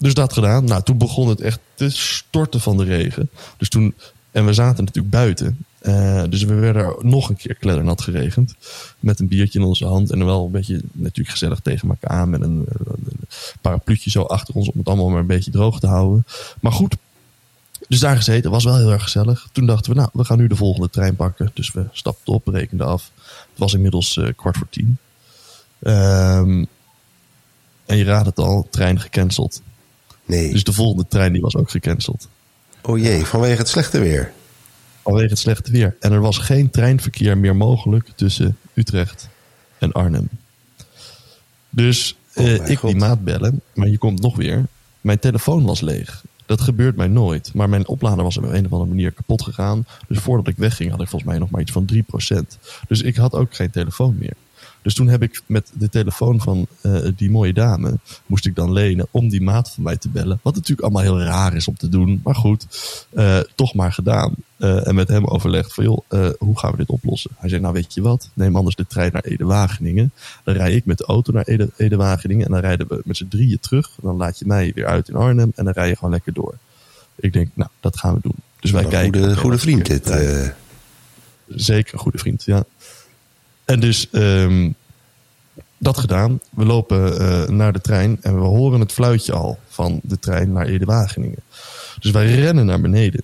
dus 0.00 0.14
dat 0.14 0.32
gedaan. 0.32 0.64
Nou, 0.64 0.82
toen 0.82 0.98
begon 0.98 1.28
het 1.28 1.40
echt 1.40 1.60
te 1.74 1.90
storten 1.90 2.60
van 2.60 2.76
de 2.76 2.84
regen. 2.84 3.30
Dus 3.56 3.68
toen, 3.68 3.94
en 4.30 4.46
we 4.46 4.52
zaten 4.52 4.84
natuurlijk 4.84 5.14
buiten. 5.14 5.64
Uh, 5.82 6.22
dus 6.28 6.42
we 6.42 6.54
werden 6.54 6.94
nog 7.00 7.28
een 7.28 7.36
keer 7.36 7.54
kleddernat 7.54 8.00
geregend. 8.00 8.54
Met 9.00 9.20
een 9.20 9.28
biertje 9.28 9.58
in 9.58 9.64
onze 9.64 9.86
hand. 9.86 10.10
En 10.10 10.24
wel 10.24 10.44
een 10.44 10.50
beetje 10.50 10.80
natuurlijk 10.92 11.30
gezellig 11.30 11.60
tegen 11.60 11.88
elkaar 11.88 12.10
aan. 12.10 12.30
Met 12.30 12.40
een, 12.40 12.66
een 12.86 13.26
parapluutje 13.60 14.10
zo 14.10 14.22
achter 14.22 14.54
ons 14.54 14.70
om 14.70 14.78
het 14.78 14.88
allemaal 14.88 15.08
maar 15.08 15.20
een 15.20 15.26
beetje 15.26 15.50
droog 15.50 15.80
te 15.80 15.86
houden. 15.86 16.26
Maar 16.60 16.72
goed, 16.72 16.96
dus 17.88 18.00
daar 18.00 18.16
gezeten. 18.16 18.50
Was 18.50 18.64
wel 18.64 18.76
heel 18.76 18.90
erg 18.92 19.02
gezellig. 19.02 19.48
Toen 19.52 19.66
dachten 19.66 19.92
we, 19.92 19.98
nou, 19.98 20.10
we 20.12 20.24
gaan 20.24 20.38
nu 20.38 20.46
de 20.46 20.56
volgende 20.56 20.90
trein 20.90 21.16
pakken. 21.16 21.50
Dus 21.54 21.72
we 21.72 21.86
stapten 21.92 22.32
op, 22.32 22.46
rekenden 22.46 22.86
af. 22.86 23.10
Het 23.24 23.58
was 23.58 23.74
inmiddels 23.74 24.16
uh, 24.16 24.28
kwart 24.36 24.56
voor 24.56 24.68
tien. 24.70 24.98
Um, 25.80 26.66
en 27.86 27.96
je 27.96 28.04
raadt 28.04 28.26
het 28.26 28.38
al, 28.38 28.66
trein 28.70 29.00
gecanceld. 29.00 29.62
Nee. 30.24 30.52
Dus 30.52 30.64
de 30.64 30.72
volgende 30.72 31.06
trein 31.08 31.32
die 31.32 31.42
was 31.42 31.56
ook 31.56 31.70
gecanceld. 31.70 32.28
Oh 32.82 32.98
jee, 32.98 33.24
vanwege 33.24 33.58
het 33.58 33.68
slechte 33.68 33.98
weer. 33.98 34.32
Vanwege 35.02 35.28
het 35.28 35.38
slechte 35.38 35.70
weer. 35.70 35.96
En 36.00 36.12
er 36.12 36.20
was 36.20 36.38
geen 36.38 36.70
treinverkeer 36.70 37.38
meer 37.38 37.56
mogelijk 37.56 38.08
tussen 38.14 38.56
Utrecht 38.74 39.28
en 39.78 39.92
Arnhem. 39.92 40.28
Dus 41.70 42.16
oh 42.34 42.46
uh, 42.46 42.68
ik 42.68 42.80
die 42.80 42.96
maat 42.96 43.24
bellen, 43.24 43.60
maar 43.74 43.88
je 43.88 43.98
komt 43.98 44.20
nog 44.20 44.36
weer. 44.36 44.66
Mijn 45.00 45.18
telefoon 45.18 45.64
was 45.64 45.80
leeg. 45.80 46.22
Dat 46.46 46.60
gebeurt 46.60 46.96
mij 46.96 47.06
nooit. 47.06 47.54
Maar 47.54 47.68
mijn 47.68 47.88
oplader 47.88 48.24
was 48.24 48.36
op 48.36 48.42
een 48.42 48.64
of 48.66 48.72
andere 48.72 48.90
manier 48.90 49.12
kapot 49.12 49.42
gegaan. 49.42 49.86
Dus 50.08 50.18
voordat 50.18 50.48
ik 50.48 50.56
wegging 50.56 50.90
had 50.90 51.00
ik 51.00 51.08
volgens 51.08 51.30
mij 51.30 51.40
nog 51.40 51.50
maar 51.50 51.60
iets 51.60 51.72
van 51.72 51.88
3%. 51.92 51.96
Dus 52.88 53.02
ik 53.02 53.16
had 53.16 53.34
ook 53.34 53.54
geen 53.54 53.70
telefoon 53.70 54.16
meer. 54.18 54.34
Dus 54.82 54.94
toen 54.94 55.08
heb 55.08 55.22
ik 55.22 55.42
met 55.46 55.70
de 55.72 55.88
telefoon 55.88 56.40
van 56.40 56.66
uh, 56.82 57.08
die 57.16 57.30
mooie 57.30 57.52
dame, 57.52 57.98
moest 58.26 58.46
ik 58.46 58.54
dan 58.54 58.72
lenen 58.72 59.06
om 59.10 59.28
die 59.28 59.42
maat 59.42 59.70
van 59.70 59.82
mij 59.82 59.96
te 59.96 60.08
bellen. 60.08 60.40
Wat 60.42 60.54
natuurlijk 60.54 60.80
allemaal 60.80 61.02
heel 61.02 61.20
raar 61.20 61.54
is 61.54 61.68
om 61.68 61.76
te 61.76 61.88
doen. 61.88 62.20
Maar 62.24 62.34
goed, 62.34 62.66
uh, 63.12 63.38
toch 63.54 63.74
maar 63.74 63.92
gedaan. 63.92 64.34
Uh, 64.58 64.86
en 64.86 64.94
met 64.94 65.08
hem 65.08 65.26
overlegd 65.26 65.74
van 65.74 65.84
joh, 65.84 65.98
hoe 66.38 66.58
gaan 66.58 66.70
we 66.70 66.76
dit 66.76 66.88
oplossen? 66.88 67.30
Hij 67.36 67.48
zei 67.48 67.60
nou 67.60 67.74
weet 67.74 67.94
je 67.94 68.02
wat, 68.02 68.28
neem 68.32 68.56
anders 68.56 68.76
de 68.76 68.86
trein 68.86 69.12
naar 69.12 69.24
Ede-Wageningen. 69.24 70.12
Dan 70.44 70.54
rij 70.54 70.72
ik 70.72 70.84
met 70.84 70.98
de 70.98 71.04
auto 71.04 71.32
naar 71.32 71.46
Ede-Wageningen 71.76 72.46
en 72.46 72.52
dan 72.52 72.60
rijden 72.60 72.88
we 72.88 73.00
met 73.04 73.16
z'n 73.16 73.28
drieën 73.28 73.60
terug. 73.60 73.90
Dan 74.02 74.16
laat 74.16 74.38
je 74.38 74.46
mij 74.46 74.72
weer 74.74 74.86
uit 74.86 75.08
in 75.08 75.14
Arnhem 75.14 75.52
en 75.54 75.64
dan 75.64 75.72
rij 75.72 75.88
je 75.88 75.94
gewoon 75.96 76.10
lekker 76.10 76.32
door. 76.32 76.54
Ik 77.16 77.32
denk, 77.32 77.48
nou, 77.54 77.70
dat 77.80 77.98
gaan 77.98 78.14
we 78.14 78.20
doen. 78.22 78.36
Dus 78.60 78.70
wij 78.70 78.82
een 78.82 78.88
kijken. 78.88 79.20
Goede, 79.20 79.36
goede 79.36 79.58
vriend 79.58 79.86
dit. 79.86 80.06
Zeker 81.46 81.94
een 81.94 82.00
goede 82.00 82.18
vriend, 82.18 82.44
ja. 82.44 82.64
En 83.70 83.80
dus 83.80 84.08
um, 84.12 84.74
dat 85.78 85.98
gedaan. 85.98 86.40
We 86.50 86.64
lopen 86.64 87.22
uh, 87.22 87.48
naar 87.48 87.72
de 87.72 87.80
trein 87.80 88.18
en 88.22 88.34
we 88.34 88.46
horen 88.46 88.80
het 88.80 88.92
fluitje 88.92 89.32
al 89.32 89.58
van 89.68 90.00
de 90.02 90.18
trein 90.18 90.52
naar 90.52 90.66
Ede-Wageningen. 90.66 91.38
Dus 91.98 92.10
wij 92.10 92.34
rennen 92.34 92.66
naar 92.66 92.80
beneden. 92.80 93.22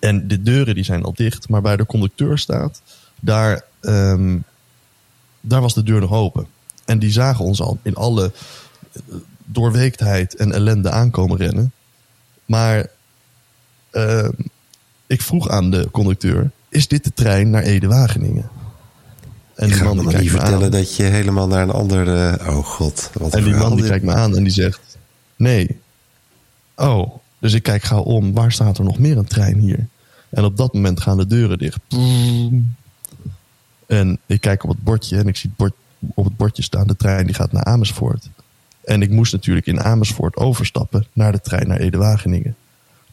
En 0.00 0.28
de 0.28 0.42
deuren 0.42 0.74
die 0.74 0.84
zijn 0.84 1.02
al 1.02 1.12
dicht, 1.14 1.48
maar 1.48 1.60
bij 1.60 1.76
de 1.76 1.86
conducteur 1.86 2.38
staat, 2.38 2.82
daar, 3.20 3.64
um, 3.80 4.44
daar 5.40 5.60
was 5.60 5.74
de 5.74 5.82
deur 5.82 6.00
nog 6.00 6.12
open. 6.12 6.46
En 6.84 6.98
die 6.98 7.12
zagen 7.12 7.44
ons 7.44 7.60
al 7.60 7.78
in 7.82 7.94
alle 7.94 8.32
doorweektheid 9.44 10.36
en 10.36 10.52
ellende 10.52 10.90
aankomen 10.90 11.36
rennen. 11.36 11.72
Maar 12.44 12.86
uh, 13.92 14.28
ik 15.06 15.22
vroeg 15.22 15.48
aan 15.48 15.70
de 15.70 15.88
conducteur, 15.90 16.50
is 16.68 16.88
dit 16.88 17.04
de 17.04 17.12
trein 17.14 17.50
naar 17.50 17.62
Ede-Wageningen? 17.62 18.57
En 19.58 19.68
die 19.68 19.82
man 19.82 19.98
die 19.98 20.18
niet 20.18 20.30
vertellen 20.30 20.64
aan. 20.64 20.70
dat 20.70 20.96
je 20.96 21.02
helemaal 21.02 21.46
naar 21.46 21.62
een 21.62 21.70
andere. 21.70 22.38
Oh 22.46 22.64
god. 22.64 23.10
Wat 23.12 23.34
en 23.34 23.44
die 23.44 23.54
man 23.54 23.76
die 23.76 23.86
kijkt 23.86 24.04
me 24.04 24.12
aan 24.12 24.36
en 24.36 24.42
die 24.42 24.52
zegt: 24.52 24.80
Nee. 25.36 25.80
Oh, 26.76 27.14
dus 27.38 27.52
ik 27.52 27.62
kijk 27.62 27.82
gauw 27.82 28.02
om. 28.02 28.32
Waar 28.32 28.52
staat 28.52 28.78
er 28.78 28.84
nog 28.84 28.98
meer 28.98 29.16
een 29.16 29.26
trein 29.26 29.58
hier? 29.58 29.86
En 30.28 30.44
op 30.44 30.56
dat 30.56 30.74
moment 30.74 31.00
gaan 31.00 31.16
de 31.16 31.26
deuren 31.26 31.58
dicht. 31.58 31.78
En 33.86 34.18
ik 34.26 34.40
kijk 34.40 34.62
op 34.62 34.70
het 34.70 34.82
bordje 34.82 35.16
en 35.16 35.28
ik 35.28 35.36
zie 35.36 35.48
het 35.48 35.58
bord, 35.58 35.72
op 36.14 36.24
het 36.24 36.36
bordje 36.36 36.62
staan: 36.62 36.86
de 36.86 36.96
trein 36.96 37.26
die 37.26 37.34
gaat 37.34 37.52
naar 37.52 37.64
Amersfoort. 37.64 38.28
En 38.84 39.02
ik 39.02 39.10
moest 39.10 39.32
natuurlijk 39.32 39.66
in 39.66 39.80
Amersfoort 39.80 40.36
overstappen 40.36 41.06
naar 41.12 41.32
de 41.32 41.40
trein 41.40 41.68
naar 41.68 41.78
Ede-Wageningen. 41.78 42.56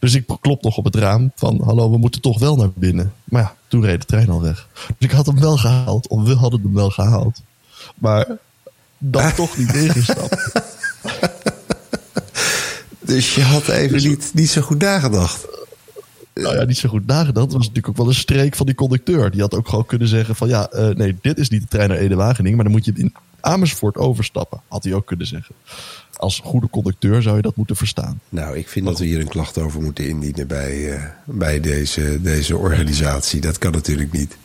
Dus 0.06 0.14
ik 0.14 0.26
klop 0.40 0.62
nog 0.62 0.76
op 0.76 0.84
het 0.84 0.94
raam 0.94 1.32
van 1.34 1.60
hallo, 1.64 1.90
we 1.90 1.98
moeten 1.98 2.20
toch 2.20 2.38
wel 2.38 2.56
naar 2.56 2.70
binnen. 2.74 3.12
Maar 3.24 3.42
ja, 3.42 3.54
toen 3.68 3.84
reed 3.84 4.00
de 4.00 4.06
trein 4.06 4.30
al 4.30 4.42
weg. 4.42 4.68
Dus 4.86 5.08
ik 5.08 5.10
had 5.10 5.26
hem 5.26 5.40
wel 5.40 5.56
gehaald, 5.56 6.08
of 6.08 6.22
we 6.22 6.34
hadden 6.34 6.60
hem 6.62 6.74
wel 6.74 6.90
gehaald. 6.90 7.42
Maar 7.94 8.26
dan 8.98 9.34
toch 9.34 9.56
niet 9.56 9.74
ingestapt. 9.74 10.52
dus 13.00 13.34
je 13.34 13.42
had 13.42 13.68
even 13.68 13.92
dus, 13.92 14.04
niet, 14.04 14.30
niet 14.34 14.50
zo 14.50 14.60
goed 14.60 14.78
nagedacht. 14.78 15.46
Nou 16.34 16.56
ja, 16.56 16.64
niet 16.64 16.78
zo 16.78 16.88
goed 16.88 17.06
nagedacht. 17.06 17.34
Dat 17.34 17.52
was 17.52 17.66
natuurlijk 17.66 17.88
ook 17.88 17.96
wel 17.96 18.08
een 18.08 18.14
streek 18.14 18.56
van 18.56 18.66
die 18.66 18.74
conducteur. 18.74 19.30
Die 19.30 19.40
had 19.40 19.54
ook 19.54 19.68
gewoon 19.68 19.86
kunnen 19.86 20.08
zeggen 20.08 20.36
van 20.36 20.48
ja, 20.48 20.68
uh, 20.74 20.88
nee, 20.88 21.16
dit 21.20 21.38
is 21.38 21.48
niet 21.48 21.62
de 21.62 21.68
trein 21.68 21.88
naar 21.88 21.98
Ede-Wageningen. 21.98 22.56
Maar 22.56 22.64
dan 22.64 22.74
moet 22.74 22.84
je 22.84 22.92
in 22.94 23.14
Amersfoort 23.40 23.96
overstappen. 23.96 24.60
Had 24.68 24.84
hij 24.84 24.94
ook 24.94 25.06
kunnen 25.06 25.26
zeggen 25.26 25.54
als 26.18 26.40
goede 26.44 26.70
conducteur 26.70 27.22
zou 27.22 27.36
je 27.36 27.42
dat 27.42 27.56
moeten 27.56 27.76
verstaan. 27.76 28.20
Nou, 28.28 28.56
ik 28.56 28.68
vind 28.68 28.86
dat 28.86 28.98
we 28.98 29.04
hier 29.04 29.20
een 29.20 29.28
klacht 29.28 29.58
over 29.58 29.82
moeten 29.82 30.08
indienen 30.08 30.46
bij, 30.46 30.74
uh, 30.74 31.04
bij 31.24 31.60
deze, 31.60 32.22
deze 32.22 32.56
organisatie. 32.56 33.40
Dat 33.40 33.58
kan 33.58 33.72
natuurlijk 33.72 34.12
niet. 34.12 34.36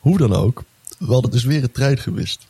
Hoe 0.00 0.18
dan 0.18 0.32
ook, 0.32 0.62
we 0.98 1.12
hadden 1.12 1.30
dus 1.30 1.44
weer 1.44 1.62
een 1.62 1.72
trein 1.72 1.98
gewist. 1.98 2.46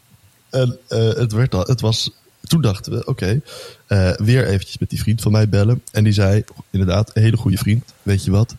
En 0.50 0.78
uh, 0.88 0.98
het, 0.98 1.32
werd 1.32 1.54
al, 1.54 1.60
het 1.60 1.80
was, 1.80 2.10
toen 2.40 2.60
dachten 2.60 2.92
we, 2.92 2.98
oké, 2.98 3.10
okay, 3.10 3.42
uh, 3.88 4.26
weer 4.26 4.46
eventjes 4.46 4.78
met 4.78 4.90
die 4.90 5.00
vriend 5.00 5.20
van 5.20 5.32
mij 5.32 5.48
bellen. 5.48 5.82
En 5.92 6.04
die 6.04 6.12
zei, 6.12 6.44
inderdaad, 6.70 7.10
een 7.14 7.22
hele 7.22 7.36
goede 7.36 7.58
vriend, 7.58 7.92
weet 8.02 8.24
je 8.24 8.30
wat, 8.30 8.54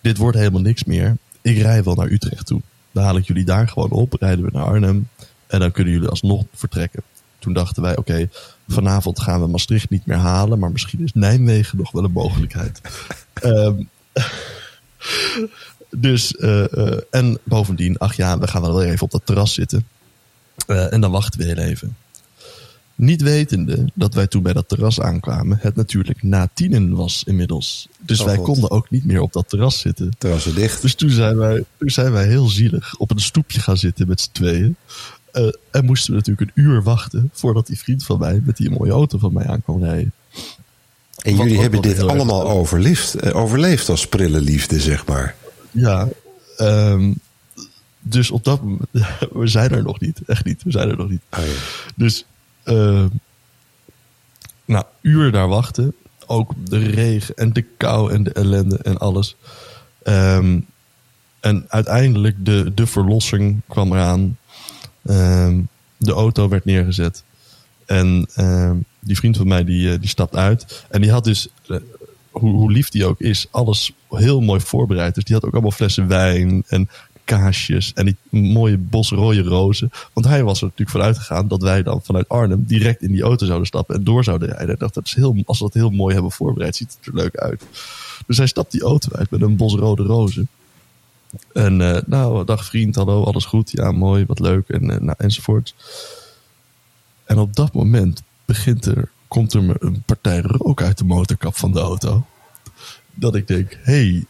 dit 0.00 0.16
wordt 0.16 0.36
helemaal 0.36 0.60
niks 0.60 0.84
meer. 0.84 1.16
Ik 1.40 1.58
rij 1.58 1.82
wel 1.82 1.94
naar 1.94 2.10
Utrecht 2.10 2.46
toe. 2.46 2.60
Dan 2.92 3.04
haal 3.04 3.16
ik 3.16 3.26
jullie 3.26 3.44
daar 3.44 3.68
gewoon 3.68 3.90
op, 3.90 4.12
rijden 4.12 4.44
we 4.44 4.50
naar 4.52 4.64
Arnhem. 4.64 5.08
En 5.52 5.60
dan 5.60 5.70
kunnen 5.70 5.92
jullie 5.92 6.08
alsnog 6.08 6.44
vertrekken. 6.54 7.02
Toen 7.38 7.52
dachten 7.52 7.82
wij, 7.82 7.96
oké, 7.96 8.00
okay, 8.00 8.28
vanavond 8.68 9.20
gaan 9.20 9.40
we 9.40 9.46
Maastricht 9.46 9.90
niet 9.90 10.06
meer 10.06 10.16
halen, 10.16 10.58
maar 10.58 10.70
misschien 10.70 11.02
is 11.02 11.12
Nijmegen 11.14 11.78
nog 11.78 11.90
wel 11.90 12.04
een 12.04 12.12
mogelijkheid. 12.12 12.80
um, 13.42 13.88
dus, 16.06 16.32
uh, 16.32 16.64
uh, 16.70 16.96
en 17.10 17.38
bovendien, 17.44 17.98
ach 17.98 18.14
ja, 18.14 18.38
we 18.38 18.46
gaan 18.46 18.62
wel 18.62 18.82
even 18.82 19.02
op 19.02 19.10
dat 19.10 19.26
terras 19.26 19.54
zitten. 19.54 19.86
Uh, 20.66 20.92
en 20.92 21.00
dan 21.00 21.10
wachten 21.10 21.40
we 21.40 21.46
heel 21.46 21.56
even. 21.56 21.96
Niet 22.94 23.22
wetende 23.22 23.84
dat 23.94 24.14
wij 24.14 24.26
toen 24.26 24.42
bij 24.42 24.52
dat 24.52 24.68
terras 24.68 25.00
aankwamen, 25.00 25.58
het 25.60 25.76
natuurlijk 25.76 26.22
na 26.22 26.48
tienen 26.54 26.94
was 26.94 27.24
inmiddels. 27.24 27.88
Dus 27.98 28.20
Oh, 28.20 28.26
wij 28.26 28.36
God. 28.36 28.44
konden 28.44 28.70
ook 28.70 28.90
niet 28.90 29.04
meer 29.04 29.20
op 29.20 29.32
dat 29.32 29.48
terras 29.48 29.80
zitten. 29.80 30.12
Terrassen 30.18 30.54
dicht. 30.54 30.82
Dus 30.82 30.94
toen 30.94 31.10
zijn 31.10 31.36
wij, 31.36 31.64
toen 31.78 31.90
zijn 31.90 32.12
wij 32.12 32.26
heel 32.26 32.46
zielig 32.48 32.94
op 32.96 33.10
een 33.10 33.20
stoepje 33.20 33.60
gaan 33.60 33.76
zitten 33.76 34.08
met 34.08 34.20
z'n 34.20 34.32
tweeën. 34.32 34.76
Eh, 35.32 35.48
en 35.70 35.84
moesten 35.84 36.10
we 36.10 36.16
natuurlijk 36.16 36.50
een 36.54 36.64
uur 36.64 36.82
wachten 36.82 37.30
voordat 37.32 37.66
die 37.66 37.78
vriend 37.78 38.04
van 38.04 38.18
mij 38.18 38.40
met 38.44 38.56
die 38.56 38.70
mooie 38.70 38.92
auto 38.92 39.18
van 39.18 39.32
mij 39.32 39.46
aan 39.46 39.62
kwam 39.62 39.84
rijden. 39.84 40.12
En 41.16 41.36
Wat 41.36 41.46
jullie 41.46 41.60
hebben 41.60 41.82
dit 41.82 42.00
allemaal 42.00 42.48
overleefd, 42.48 43.14
eh, 43.14 43.36
overleefd 43.36 43.88
als 43.88 44.06
prille 44.06 44.40
liefde, 44.40 44.80
zeg 44.80 45.06
maar. 45.06 45.34
Ja, 45.70 46.08
ehm, 46.56 47.12
dus 48.00 48.30
op 48.30 48.44
dat 48.44 48.62
moment, 48.62 48.88
we 49.32 49.46
zijn 49.46 49.70
er 49.70 49.82
nog 49.82 50.00
niet, 50.00 50.20
echt 50.26 50.44
niet, 50.44 50.62
we 50.62 50.70
zijn 50.70 50.88
er 50.88 50.96
nog 50.96 51.10
niet. 51.10 51.22
Ah, 51.28 51.46
ja. 51.46 51.52
Dus, 51.96 52.24
ehm 52.62 53.08
nou, 54.64 54.84
uur 55.00 55.32
daar 55.32 55.48
wachten. 55.48 55.94
Ook 56.26 56.52
de 56.64 56.78
regen 56.78 57.34
en 57.34 57.52
de 57.52 57.62
kou 57.76 58.12
en 58.12 58.22
de 58.22 58.32
ellende 58.32 58.78
en 58.78 58.98
alles. 58.98 59.36
Ehm, 60.02 60.60
en 61.40 61.64
uiteindelijk 61.68 62.44
de, 62.44 62.72
de 62.74 62.86
verlossing 62.86 63.60
kwam 63.68 63.92
eraan. 63.92 64.36
Ehm, 65.02 65.60
de 65.96 66.12
auto 66.12 66.48
werd 66.48 66.64
neergezet. 66.64 67.24
En 67.86 68.28
ehm, 68.34 68.76
die 69.00 69.16
vriend 69.16 69.36
van 69.36 69.48
mij 69.48 69.64
die, 69.64 69.92
eh, 69.92 70.00
die 70.00 70.08
stapt 70.08 70.36
uit. 70.36 70.84
En 70.90 71.00
die 71.00 71.10
had 71.10 71.24
dus, 71.24 71.48
eh, 71.68 71.76
hoe, 72.30 72.54
hoe 72.54 72.72
lief 72.72 72.88
die 72.88 73.06
ook 73.06 73.20
is, 73.20 73.46
alles 73.50 73.92
heel 74.10 74.40
mooi 74.40 74.60
voorbereid. 74.60 75.14
Dus 75.14 75.24
die 75.24 75.34
had 75.34 75.44
ook 75.44 75.52
allemaal 75.52 75.70
flessen 75.70 76.08
wijn 76.08 76.62
en 76.66 76.88
kaasjes 77.24 77.92
en 77.92 78.04
die 78.04 78.40
mooie 78.40 78.78
bos 78.78 79.10
rode 79.10 79.42
rozen. 79.42 79.90
Want 80.12 80.26
hij 80.26 80.44
was 80.44 80.58
er 80.58 80.64
natuurlijk 80.64 80.90
vanuit 80.90 81.18
gegaan 81.18 81.48
dat 81.48 81.62
wij 81.62 81.82
dan 81.82 82.02
vanuit 82.02 82.28
Arnhem 82.28 82.64
direct 82.66 83.02
in 83.02 83.12
die 83.12 83.22
auto 83.22 83.46
zouden 83.46 83.66
stappen 83.66 83.94
en 83.94 84.04
door 84.04 84.24
zouden 84.24 84.48
rijden. 84.48 84.74
Ik 84.74 84.78
dacht, 84.80 84.94
dat 84.94 85.06
is 85.06 85.14
heel, 85.14 85.42
als 85.44 85.58
we 85.58 85.64
dat 85.64 85.74
heel 85.74 85.90
mooi 85.90 86.14
hebben 86.14 86.32
voorbereid, 86.32 86.76
ziet 86.76 86.96
het 86.98 87.06
er 87.06 87.14
leuk 87.14 87.36
uit. 87.36 87.62
Dus 88.26 88.36
hij 88.36 88.46
stapt 88.46 88.72
die 88.72 88.82
auto 88.82 89.16
uit 89.16 89.30
met 89.30 89.42
een 89.42 89.56
bos 89.56 89.74
rode 89.74 90.02
rozen. 90.02 90.48
En 91.52 91.80
eh, 91.80 92.02
nou, 92.06 92.44
dag 92.44 92.64
vriend, 92.64 92.94
hallo, 92.94 93.24
alles 93.24 93.44
goed? 93.44 93.70
Ja, 93.70 93.92
mooi, 93.92 94.26
wat 94.26 94.38
leuk 94.38 94.68
en, 94.68 94.90
eh, 94.90 95.00
nou, 95.00 95.14
enzovoort. 95.18 95.74
En 97.24 97.38
op 97.38 97.56
dat 97.56 97.72
moment 97.72 98.22
begint 98.44 98.86
er, 98.86 99.10
komt 99.28 99.52
er 99.52 99.62
me 99.62 99.76
een 99.78 100.02
partij 100.02 100.40
rook 100.40 100.82
uit 100.82 100.98
de 100.98 101.04
motorkap 101.04 101.56
van 101.56 101.72
de 101.72 101.80
auto. 101.80 102.26
Dat 103.14 103.34
ik 103.34 103.46
denk, 103.46 103.78
hey, 103.82 104.24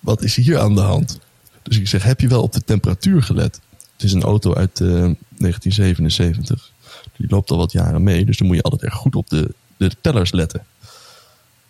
wat 0.00 0.22
is 0.22 0.36
hier 0.36 0.58
aan 0.58 0.74
de 0.74 0.80
hand? 0.80 1.18
Dus 1.62 1.78
ik 1.78 1.88
zeg, 1.88 2.02
heb 2.02 2.20
je 2.20 2.28
wel 2.28 2.42
op 2.42 2.52
de 2.52 2.64
temperatuur 2.64 3.22
gelet? 3.22 3.60
Het 3.92 4.02
is 4.02 4.12
een 4.12 4.22
auto 4.22 4.54
uit 4.54 4.80
eh, 4.80 4.88
1977. 4.88 6.70
Die 7.16 7.26
loopt 7.28 7.50
al 7.50 7.56
wat 7.56 7.72
jaren 7.72 8.02
mee, 8.02 8.24
dus 8.24 8.38
dan 8.38 8.46
moet 8.46 8.56
je 8.56 8.62
altijd 8.62 8.82
erg 8.82 8.94
goed 8.94 9.16
op 9.16 9.28
de, 9.28 9.54
de 9.76 9.90
tellers 10.00 10.32
letten. 10.32 10.64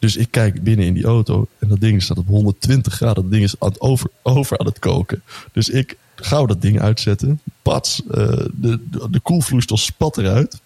Dus 0.03 0.17
ik 0.17 0.31
kijk 0.31 0.63
binnen 0.63 0.87
in 0.87 0.95
die 0.95 1.05
auto 1.05 1.47
en 1.59 1.69
dat 1.69 1.81
ding 1.81 2.03
staat 2.03 2.19
op 2.19 2.27
120 2.27 2.95
graden. 2.95 3.23
Dat 3.23 3.33
ding 3.33 3.43
is 3.45 3.55
aan 3.59 3.69
het 3.69 3.81
over, 3.81 4.11
over 4.23 4.59
aan 4.59 4.67
het 4.67 4.79
koken. 4.79 5.23
Dus 5.53 5.69
ik 5.69 5.97
gauw 6.15 6.47
dat 6.47 6.63
ding 6.63 6.81
uitzetten. 6.81 7.41
Pats, 7.63 8.03
eh, 8.11 8.27
de, 8.53 8.81
de, 8.91 9.11
de 9.11 9.21
koelvloeistof 9.21 9.81
spat 9.81 10.19
eruit. 10.19 10.61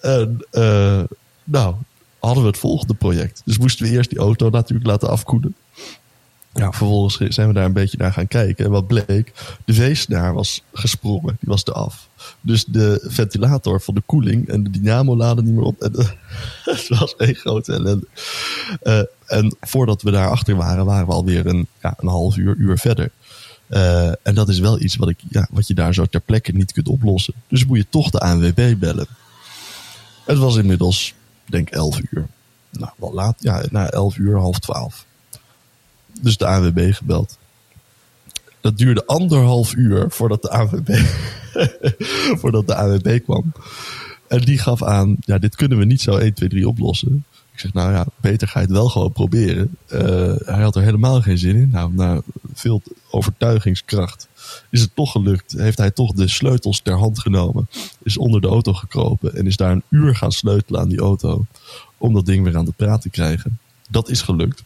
En 0.00 0.46
eh, 0.50 1.02
nou, 1.44 1.74
hadden 2.18 2.42
we 2.42 2.48
het 2.48 2.58
volgende 2.58 2.94
project. 2.94 3.42
Dus 3.44 3.58
moesten 3.58 3.86
we 3.86 3.92
eerst 3.92 4.10
die 4.10 4.18
auto 4.18 4.50
natuurlijk 4.50 4.88
laten 4.88 5.08
afkoelen. 5.08 5.54
Ja, 6.52 6.72
vervolgens 6.72 7.34
zijn 7.34 7.48
we 7.48 7.54
daar 7.54 7.64
een 7.64 7.72
beetje 7.72 7.98
naar 7.98 8.12
gaan 8.12 8.28
kijken. 8.28 8.64
En 8.64 8.70
wat 8.70 8.86
bleek, 8.86 9.32
de 9.64 9.72
veesnaar 9.72 10.34
was 10.34 10.62
gesprongen. 10.72 11.36
Die 11.40 11.48
was 11.48 11.66
eraf. 11.66 12.08
Dus 12.40 12.64
de 12.64 13.04
ventilator 13.06 13.80
van 13.80 13.94
de 13.94 14.02
koeling 14.06 14.48
en 14.48 14.62
de 14.62 14.70
dynamo 14.70 15.16
laden 15.16 15.44
niet 15.44 15.54
meer 15.54 15.64
op. 15.64 15.80
Het 16.64 16.88
was 16.88 17.16
één 17.16 17.34
grote 17.34 17.72
ellende. 17.72 18.06
Eh, 18.82 19.00
en 19.26 19.56
voordat 19.60 20.02
we 20.02 20.10
daarachter 20.10 20.56
waren, 20.56 20.84
waren 20.84 21.06
we 21.06 21.12
alweer 21.12 21.46
een, 21.46 21.66
ja, 21.82 21.94
een 21.98 22.08
half 22.08 22.36
uur, 22.36 22.56
uur 22.56 22.78
verder. 22.78 23.10
Eh, 23.66 24.08
en 24.08 24.34
dat 24.34 24.48
is 24.48 24.58
wel 24.58 24.80
iets 24.80 24.96
wat, 24.96 25.08
ik, 25.08 25.18
ja, 25.28 25.48
wat 25.50 25.66
je 25.66 25.74
daar 25.74 25.94
zo 25.94 26.04
ter 26.04 26.20
plekke 26.20 26.52
niet 26.52 26.72
kunt 26.72 26.88
oplossen. 26.88 27.34
Dus 27.48 27.66
moet 27.66 27.78
je 27.78 27.86
toch 27.90 28.10
de 28.10 28.20
ANWB 28.20 28.74
bellen. 28.78 29.06
Het 30.24 30.38
was 30.38 30.56
inmiddels, 30.56 31.14
denk 31.44 31.70
11 31.70 32.00
uur. 32.10 32.26
Nou, 32.70 32.92
wel 32.96 33.14
laat. 33.14 33.34
Ja, 33.38 33.62
na 33.70 33.90
11 33.90 34.16
uur, 34.16 34.38
half 34.38 34.58
12. 34.58 35.06
Dus 36.20 36.36
de 36.36 36.46
ANWB 36.46 36.92
gebeld. 36.94 37.38
Dat 38.60 38.78
duurde 38.78 39.06
anderhalf 39.06 39.74
uur 39.74 40.10
voordat 40.10 40.42
de 40.42 40.50
ANWB, 40.50 40.98
voordat 42.40 42.66
de 42.66 42.74
ANWB 42.74 43.20
kwam. 43.24 43.52
En 44.28 44.40
die 44.40 44.58
gaf 44.58 44.82
aan, 44.82 45.16
ja, 45.20 45.38
dit 45.38 45.56
kunnen 45.56 45.78
we 45.78 45.84
niet 45.84 46.00
zo 46.00 46.16
1, 46.16 46.34
2, 46.34 46.48
3 46.48 46.68
oplossen. 46.68 47.24
Ik 47.52 47.64
zeg, 47.64 47.72
nou 47.72 47.92
ja, 47.92 48.06
beter 48.20 48.48
ga 48.48 48.60
je 48.60 48.66
het 48.66 48.74
wel 48.74 48.88
gewoon 48.88 49.12
proberen. 49.12 49.76
Uh, 49.92 50.00
hij 50.44 50.62
had 50.62 50.76
er 50.76 50.82
helemaal 50.82 51.22
geen 51.22 51.38
zin 51.38 51.56
in. 51.56 51.68
Nou, 51.70 51.92
na 51.94 52.20
veel 52.54 52.82
overtuigingskracht 53.10 54.28
is 54.70 54.80
het 54.80 54.90
toch 54.94 55.12
gelukt. 55.12 55.52
Heeft 55.52 55.78
hij 55.78 55.90
toch 55.90 56.12
de 56.12 56.28
sleutels 56.28 56.80
ter 56.80 56.98
hand 56.98 57.18
genomen. 57.18 57.68
Is 58.02 58.16
onder 58.16 58.40
de 58.40 58.48
auto 58.48 58.72
gekropen 58.72 59.34
en 59.34 59.46
is 59.46 59.56
daar 59.56 59.72
een 59.72 59.82
uur 59.88 60.16
gaan 60.16 60.32
sleutelen 60.32 60.80
aan 60.80 60.88
die 60.88 61.00
auto. 61.00 61.46
Om 61.98 62.14
dat 62.14 62.26
ding 62.26 62.44
weer 62.44 62.56
aan 62.56 62.64
de 62.64 62.72
praat 62.76 63.00
te 63.00 63.10
krijgen. 63.10 63.58
Dat 63.88 64.08
is 64.08 64.22
gelukt. 64.22 64.62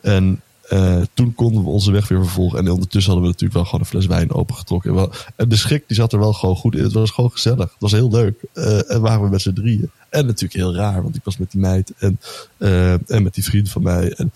En 0.00 0.40
uh, 0.72 1.02
toen 1.14 1.34
konden 1.34 1.62
we 1.62 1.68
onze 1.68 1.92
weg 1.92 2.08
weer 2.08 2.24
vervolgen. 2.24 2.58
En 2.58 2.70
ondertussen 2.70 3.12
hadden 3.12 3.22
we 3.22 3.32
natuurlijk 3.32 3.54
wel 3.54 3.64
gewoon 3.64 3.80
een 3.80 3.86
fles 3.86 4.06
wijn 4.06 4.32
opengetrokken. 4.32 4.90
En, 4.90 4.96
wel, 4.96 5.12
en 5.36 5.48
de 5.48 5.56
schrik 5.56 5.84
die 5.86 5.96
zat 5.96 6.12
er 6.12 6.18
wel 6.18 6.32
gewoon 6.32 6.56
goed 6.56 6.74
in. 6.74 6.82
Het 6.82 6.92
was 6.92 7.10
gewoon 7.10 7.30
gezellig. 7.30 7.58
Het 7.58 7.78
was 7.78 7.92
heel 7.92 8.10
leuk. 8.10 8.44
Uh, 8.54 8.90
en 8.90 9.00
waren 9.00 9.22
we 9.22 9.30
met 9.30 9.40
z'n 9.40 9.52
drieën. 9.52 9.90
En 10.08 10.26
natuurlijk 10.26 10.52
heel 10.52 10.74
raar, 10.74 11.02
want 11.02 11.16
ik 11.16 11.24
was 11.24 11.36
met 11.36 11.50
die 11.50 11.60
meid 11.60 11.92
en, 11.98 12.20
uh, 12.58 13.10
en 13.10 13.22
met 13.22 13.34
die 13.34 13.44
vriend 13.44 13.70
van 13.70 13.82
mij. 13.82 14.12
En, 14.12 14.32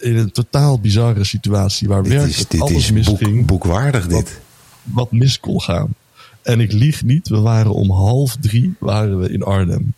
in 0.00 0.16
een 0.16 0.32
totaal 0.32 0.80
bizarre 0.80 1.24
situatie 1.24 1.88
waar 1.88 2.02
dit 2.02 2.12
werkelijk 2.12 2.38
is, 2.38 2.48
dit 2.48 2.60
alles 2.60 2.72
is 2.72 2.92
misging. 2.92 3.36
Boek, 3.36 3.46
boekwaardig 3.46 4.06
dit. 4.06 4.12
Wat, 4.12 4.40
wat 4.82 5.12
mis 5.12 5.40
kon 5.40 5.60
gaan. 5.60 5.94
En 6.42 6.60
ik 6.60 6.72
lieg 6.72 7.04
niet, 7.04 7.28
we 7.28 7.40
waren 7.40 7.74
om 7.74 7.90
half 7.90 8.36
drie 8.40 8.74
waren 8.78 9.18
we 9.18 9.32
in 9.32 9.42
Arnhem. 9.42 9.94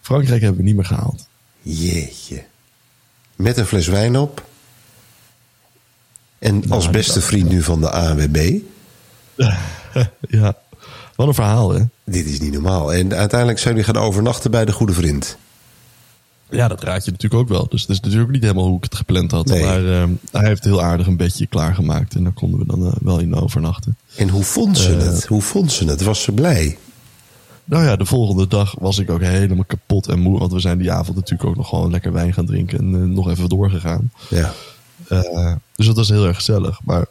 Frankrijk 0.00 0.40
hebben 0.40 0.60
we 0.60 0.66
niet 0.66 0.76
meer 0.76 0.84
gehaald. 0.84 1.28
Jeetje. 1.62 2.44
Met 3.38 3.56
een 3.56 3.66
fles 3.66 3.86
wijn 3.86 4.16
op. 4.18 4.44
En 6.38 6.54
als 6.68 6.82
Nou, 6.84 6.90
beste 6.96 7.14
dat- 7.14 7.22
vriend 7.24 7.48
nu 7.48 7.62
van 7.62 7.80
de 7.80 7.90
ANWB. 7.90 8.58
ja, 10.20 10.56
wat 11.16 11.26
een 11.28 11.34
verhaal 11.34 11.70
hè. 11.72 11.82
Dit 12.04 12.26
is 12.26 12.40
niet 12.40 12.52
normaal. 12.52 12.92
En 12.94 13.14
uiteindelijk 13.14 13.58
zijn 13.60 13.74
jullie 13.76 13.92
gaan 13.94 14.02
overnachten 14.02 14.50
bij 14.50 14.64
de 14.64 14.72
goede 14.72 14.92
vriend. 14.92 15.36
Ja, 16.50 16.68
dat 16.68 16.82
raad 16.82 17.04
je 17.04 17.10
natuurlijk 17.10 17.40
ook 17.42 17.48
wel. 17.48 17.66
Dus 17.68 17.80
het 17.80 17.90
is 17.90 18.00
natuurlijk 18.00 18.30
niet 18.30 18.42
helemaal 18.42 18.64
hoe 18.66 18.76
ik 18.76 18.84
het 18.84 18.94
gepland 18.94 19.30
had. 19.30 19.46
Nee. 19.46 19.64
Maar 19.64 19.92
eh, 20.02 20.04
hij 20.32 20.46
heeft 20.48 20.64
heel 20.64 20.82
aardig 20.82 21.06
een 21.06 21.16
bedje 21.16 21.46
klaargemaakt. 21.46 22.14
En 22.14 22.22
daar 22.22 22.32
konden 22.32 22.58
we 22.60 22.66
dan 22.66 22.86
eh, 22.86 22.92
wel 23.00 23.18
in 23.18 23.34
overnachten. 23.34 23.96
En 24.16 24.28
hoe 24.28 24.44
vond 24.44 24.78
ze 24.78 24.96
Eh. 24.96 25.02
het? 25.02 25.26
Hoe 25.26 25.42
vond 25.42 25.72
ze 25.72 25.84
het? 25.84 26.02
Was 26.02 26.22
ze 26.22 26.32
blij? 26.32 26.78
Nou 27.68 27.84
ja, 27.84 27.96
de 27.96 28.04
volgende 28.04 28.46
dag 28.46 28.74
was 28.78 28.98
ik 28.98 29.10
ook 29.10 29.20
helemaal 29.20 29.64
kapot 29.64 30.06
en 30.06 30.18
moe. 30.18 30.38
Want 30.38 30.52
we 30.52 30.60
zijn 30.60 30.78
die 30.78 30.92
avond 30.92 31.16
natuurlijk 31.16 31.48
ook 31.48 31.56
nog 31.56 31.68
gewoon 31.68 31.90
lekker 31.90 32.12
wijn 32.12 32.32
gaan 32.32 32.46
drinken. 32.46 32.78
En 32.78 32.94
eh, 32.94 33.00
nog 33.00 33.30
even 33.30 33.48
doorgegaan. 33.48 34.12
Ja. 34.28 34.52
Eh, 35.08 35.52
dus 35.76 35.86
dat 35.86 35.96
was 35.96 36.08
heel 36.08 36.26
erg 36.26 36.36
gezellig. 36.36 36.80
Maar, 36.84 37.06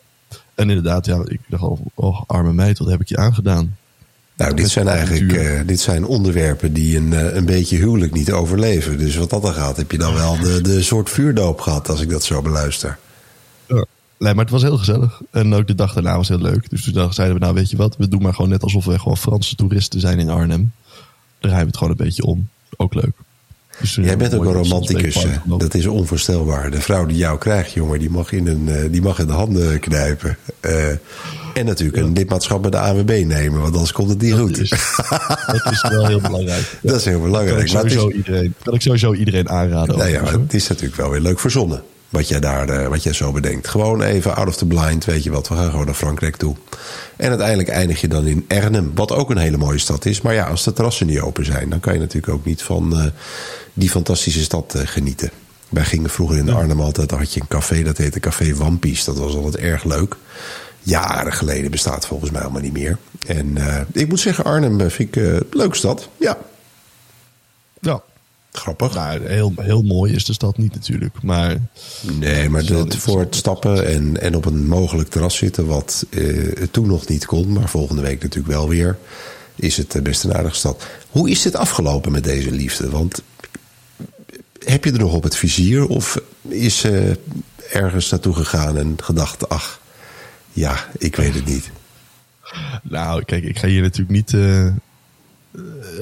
en 0.55 0.69
inderdaad, 0.69 1.05
ja, 1.05 1.21
ik 1.25 1.39
dacht 1.47 1.63
al, 1.63 1.79
oh 1.93 2.21
arme 2.27 2.53
meid, 2.53 2.77
wat 2.77 2.89
heb 2.89 3.01
ik 3.01 3.09
je 3.09 3.17
aangedaan? 3.17 3.75
Nou, 4.35 4.53
dit 4.53 4.69
zijn 4.69 4.87
eigenlijk 4.87 5.33
eh, 5.33 5.59
dit 5.65 5.79
zijn 5.79 6.05
onderwerpen 6.05 6.73
die 6.73 6.97
een, 6.97 7.37
een 7.37 7.45
beetje 7.45 7.77
huwelijk 7.77 8.13
niet 8.13 8.31
overleven. 8.31 8.97
Dus 8.97 9.15
wat 9.15 9.29
dat 9.29 9.41
dan 9.41 9.53
gaat, 9.53 9.77
heb 9.77 9.91
je 9.91 9.97
dan 9.97 10.13
wel 10.13 10.39
de, 10.39 10.61
de 10.61 10.81
soort 10.81 11.09
vuurdoop 11.09 11.61
gehad, 11.61 11.89
als 11.89 12.01
ik 12.01 12.09
dat 12.09 12.23
zo 12.23 12.41
beluister. 12.41 12.97
Ja. 13.67 13.85
Nee, 14.19 14.33
maar 14.33 14.43
het 14.43 14.53
was 14.53 14.61
heel 14.61 14.77
gezellig. 14.77 15.21
En 15.31 15.53
ook 15.53 15.67
de 15.67 15.75
dag 15.75 15.93
daarna 15.93 16.15
was 16.15 16.27
heel 16.27 16.41
leuk. 16.41 16.69
Dus 16.69 16.83
toen 16.83 17.13
zeiden 17.13 17.37
we, 17.37 17.43
nou 17.43 17.53
weet 17.53 17.69
je 17.69 17.77
wat, 17.77 17.97
we 17.97 18.07
doen 18.07 18.21
maar 18.21 18.33
gewoon 18.33 18.49
net 18.49 18.63
alsof 18.63 18.85
we 18.85 18.99
gewoon 18.99 19.17
Franse 19.17 19.55
toeristen 19.55 19.99
zijn 19.99 20.19
in 20.19 20.29
Arnhem. 20.29 20.71
Rijden 21.39 21.59
we 21.59 21.67
het 21.67 21.77
gewoon 21.77 21.91
een 21.97 22.05
beetje 22.05 22.23
om. 22.23 22.49
Ook 22.77 22.93
leuk. 22.93 23.11
Dus 23.79 23.95
Jij 23.95 24.17
bent 24.17 24.33
ook 24.33 24.45
een 24.45 24.53
romanticus. 24.53 25.25
Dat 25.45 25.73
is 25.73 25.85
onvoorstelbaar. 25.85 26.71
De 26.71 26.81
vrouw 26.81 27.05
die 27.05 27.17
jou 27.17 27.37
krijgt, 27.37 27.71
jongen, 27.71 27.99
die 27.99 28.09
mag 28.09 28.31
in, 28.31 28.47
een, 28.47 28.69
eh, 28.69 28.91
die 28.91 29.01
mag 29.01 29.19
in 29.19 29.27
de 29.27 29.33
handen 29.33 29.79
knijpen. 29.79 30.37
Eh, 30.59 30.89
en 31.53 31.65
natuurlijk 31.65 31.97
een 31.97 32.13
lidmaatschap 32.13 32.61
bij 32.61 32.71
de 32.71 32.79
ANWB 32.79 33.23
nemen, 33.25 33.61
want 33.61 33.73
anders 33.73 33.91
komt 33.91 34.09
het 34.09 34.21
niet 34.21 34.33
goed. 34.33 34.55
Dat 34.55 34.59
is, 34.59 34.69
dat 35.63 35.71
is 35.71 35.81
wel 35.89 36.07
heel 36.07 36.21
belangrijk. 36.21 36.79
Dat 36.81 36.95
is 36.95 37.05
heel 37.05 37.13
Kan 37.13 37.25
ik, 37.25 37.31
belangrijk. 37.31 37.73
Maar 37.73 37.83
het 37.83 37.91
is, 37.91 37.97
sowieso 37.97 38.17
iedereen, 38.17 38.53
kan 38.63 38.73
ik 38.73 38.81
sowieso 38.81 39.13
iedereen 39.13 39.49
aanraden. 39.49 39.97
nou 39.97 40.09
ja, 40.09 40.23
het 40.23 40.53
is 40.53 40.67
natuurlijk 40.67 40.95
wel 40.95 41.09
weer 41.09 41.21
leuk 41.21 41.39
verzonnen. 41.39 41.83
Wat 42.09 42.27
jij 42.27 42.39
daar 42.39 42.69
eh, 42.69 42.87
wat 42.87 43.03
jij 43.03 43.13
zo 43.13 43.31
bedenkt. 43.31 43.67
Gewoon 43.67 44.01
even 44.01 44.35
out 44.35 44.47
of 44.47 44.55
the 44.55 44.65
blind. 44.65 45.05
Weet 45.05 45.23
je 45.23 45.31
wat, 45.31 45.47
we 45.47 45.55
gaan 45.55 45.69
gewoon 45.69 45.85
naar 45.85 45.95
Frankrijk 45.95 46.35
toe. 46.35 46.55
En 47.15 47.29
uiteindelijk 47.29 47.69
eindig 47.69 48.01
je 48.01 48.07
dan 48.07 48.25
in 48.27 48.45
Arnhem. 48.47 48.91
Wat 48.95 49.11
ook 49.11 49.29
een 49.29 49.37
hele 49.37 49.57
mooie 49.57 49.77
stad 49.77 50.05
is. 50.05 50.21
Maar 50.21 50.33
ja, 50.33 50.45
als 50.45 50.63
de 50.63 50.73
terrassen 50.73 51.07
niet 51.07 51.19
open 51.19 51.45
zijn. 51.45 51.69
dan 51.69 51.79
kan 51.79 51.93
je 51.93 51.99
natuurlijk 51.99 52.33
ook 52.33 52.45
niet 52.45 52.61
van 52.61 52.99
eh, 52.99 53.05
die 53.73 53.89
fantastische 53.89 54.43
stad 54.43 54.75
eh, 54.75 54.81
genieten. 54.85 55.31
Wij 55.69 55.83
gingen 55.83 56.09
vroeger 56.09 56.37
in 56.37 56.49
Arnhem 56.49 56.81
altijd. 56.81 57.09
Dan 57.09 57.19
had 57.19 57.33
je 57.33 57.41
een 57.41 57.47
café 57.47 57.83
dat 57.83 57.97
heette 57.97 58.19
Café 58.19 58.55
Wampies. 58.55 59.03
Dat 59.03 59.17
was 59.17 59.35
altijd 59.35 59.55
erg 59.55 59.83
leuk. 59.83 60.15
jaren 60.81 61.33
geleden 61.33 61.71
bestaat 61.71 62.07
volgens 62.07 62.31
mij 62.31 62.41
allemaal 62.41 62.61
niet 62.61 62.73
meer. 62.73 62.97
En 63.25 63.55
uh, 63.57 63.79
ik 63.91 64.07
moet 64.07 64.19
zeggen, 64.19 64.43
Arnhem 64.43 64.77
vind 64.91 64.99
ik 64.99 65.15
uh, 65.15 65.39
leuk 65.51 65.75
stad. 65.75 66.09
Ja. 66.17 66.37
Ja. 67.79 68.03
Grappig. 68.57 69.19
Heel, 69.23 69.53
heel 69.55 69.81
mooi 69.81 70.13
is 70.13 70.25
de 70.25 70.33
stad 70.33 70.57
niet 70.57 70.73
natuurlijk. 70.73 71.21
Maar 71.21 71.57
nee, 72.19 72.49
maar 72.49 72.63
voor 72.87 73.19
het 73.19 73.35
stappen 73.35 73.87
en, 73.87 74.21
en 74.21 74.35
op 74.35 74.45
een 74.45 74.67
mogelijk 74.67 75.09
terras 75.09 75.35
zitten, 75.35 75.65
wat 75.65 76.05
uh, 76.09 76.51
toen 76.71 76.87
nog 76.87 77.07
niet 77.07 77.25
kon, 77.25 77.53
maar 77.53 77.69
volgende 77.69 78.01
week 78.01 78.21
natuurlijk 78.21 78.53
wel 78.53 78.69
weer, 78.69 78.97
is 79.55 79.77
het 79.77 80.03
best 80.03 80.23
een 80.23 80.33
aardige 80.33 80.55
stad. 80.55 80.85
Hoe 81.09 81.29
is 81.29 81.41
dit 81.41 81.55
afgelopen 81.55 82.11
met 82.11 82.23
deze 82.23 82.51
liefde? 82.51 82.89
Want 82.89 83.21
heb 84.65 84.83
je 84.83 84.91
er 84.91 84.99
nog 84.99 85.13
op 85.13 85.23
het 85.23 85.35
vizier 85.35 85.87
of 85.87 86.21
is 86.47 86.77
ze 86.77 87.19
ergens 87.71 88.09
naartoe 88.09 88.33
gegaan 88.33 88.77
en 88.77 88.95
gedacht, 89.03 89.49
ach, 89.49 89.81
ja, 90.51 90.87
ik 90.97 91.15
weet 91.15 91.33
het 91.33 91.45
niet. 91.45 91.71
Nou, 92.83 93.23
kijk, 93.23 93.43
ik 93.43 93.59
ga 93.59 93.67
hier 93.67 93.81
natuurlijk 93.81 94.11
niet 94.11 94.31
uh, 94.31 94.67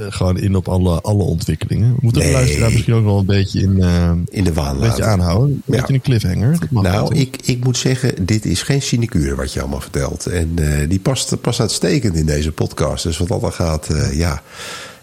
gewoon 0.09 0.37
in 0.37 0.55
op 0.55 0.67
alle, 0.67 1.01
alle 1.01 1.23
ontwikkelingen. 1.23 1.89
We 1.89 1.99
moeten 2.01 2.21
nee. 2.21 2.31
de 2.31 2.37
luisteraar 2.37 2.71
misschien 2.71 2.93
ook 2.93 3.03
wel 3.03 3.19
een 3.19 3.25
beetje 3.25 3.61
in, 3.61 3.77
uh, 3.77 4.11
in 4.29 4.43
de 4.43 4.53
waan 4.53 4.75
Een 4.75 4.81
beetje 4.81 5.03
aanhouden. 5.03 5.49
Een 5.49 5.61
ja. 5.65 5.77
beetje 5.77 5.93
een 5.93 6.01
cliffhanger. 6.01 6.57
nou, 6.69 7.15
ik, 7.15 7.37
ik 7.43 7.63
moet 7.63 7.77
zeggen, 7.77 8.25
dit 8.25 8.45
is 8.45 8.61
geen 8.61 8.81
sinecure 8.81 9.35
wat 9.35 9.53
je 9.53 9.59
allemaal 9.59 9.81
vertelt. 9.81 10.25
En 10.25 10.55
die 10.87 10.99
past, 10.99 11.41
past 11.41 11.59
uitstekend 11.59 12.15
in 12.15 12.25
deze 12.25 12.51
podcast. 12.51 13.03
Dus 13.03 13.17
wat 13.17 13.27
dat 13.27 13.41
dan 13.41 13.53
gaat, 13.53 13.89
ja... 14.13 14.41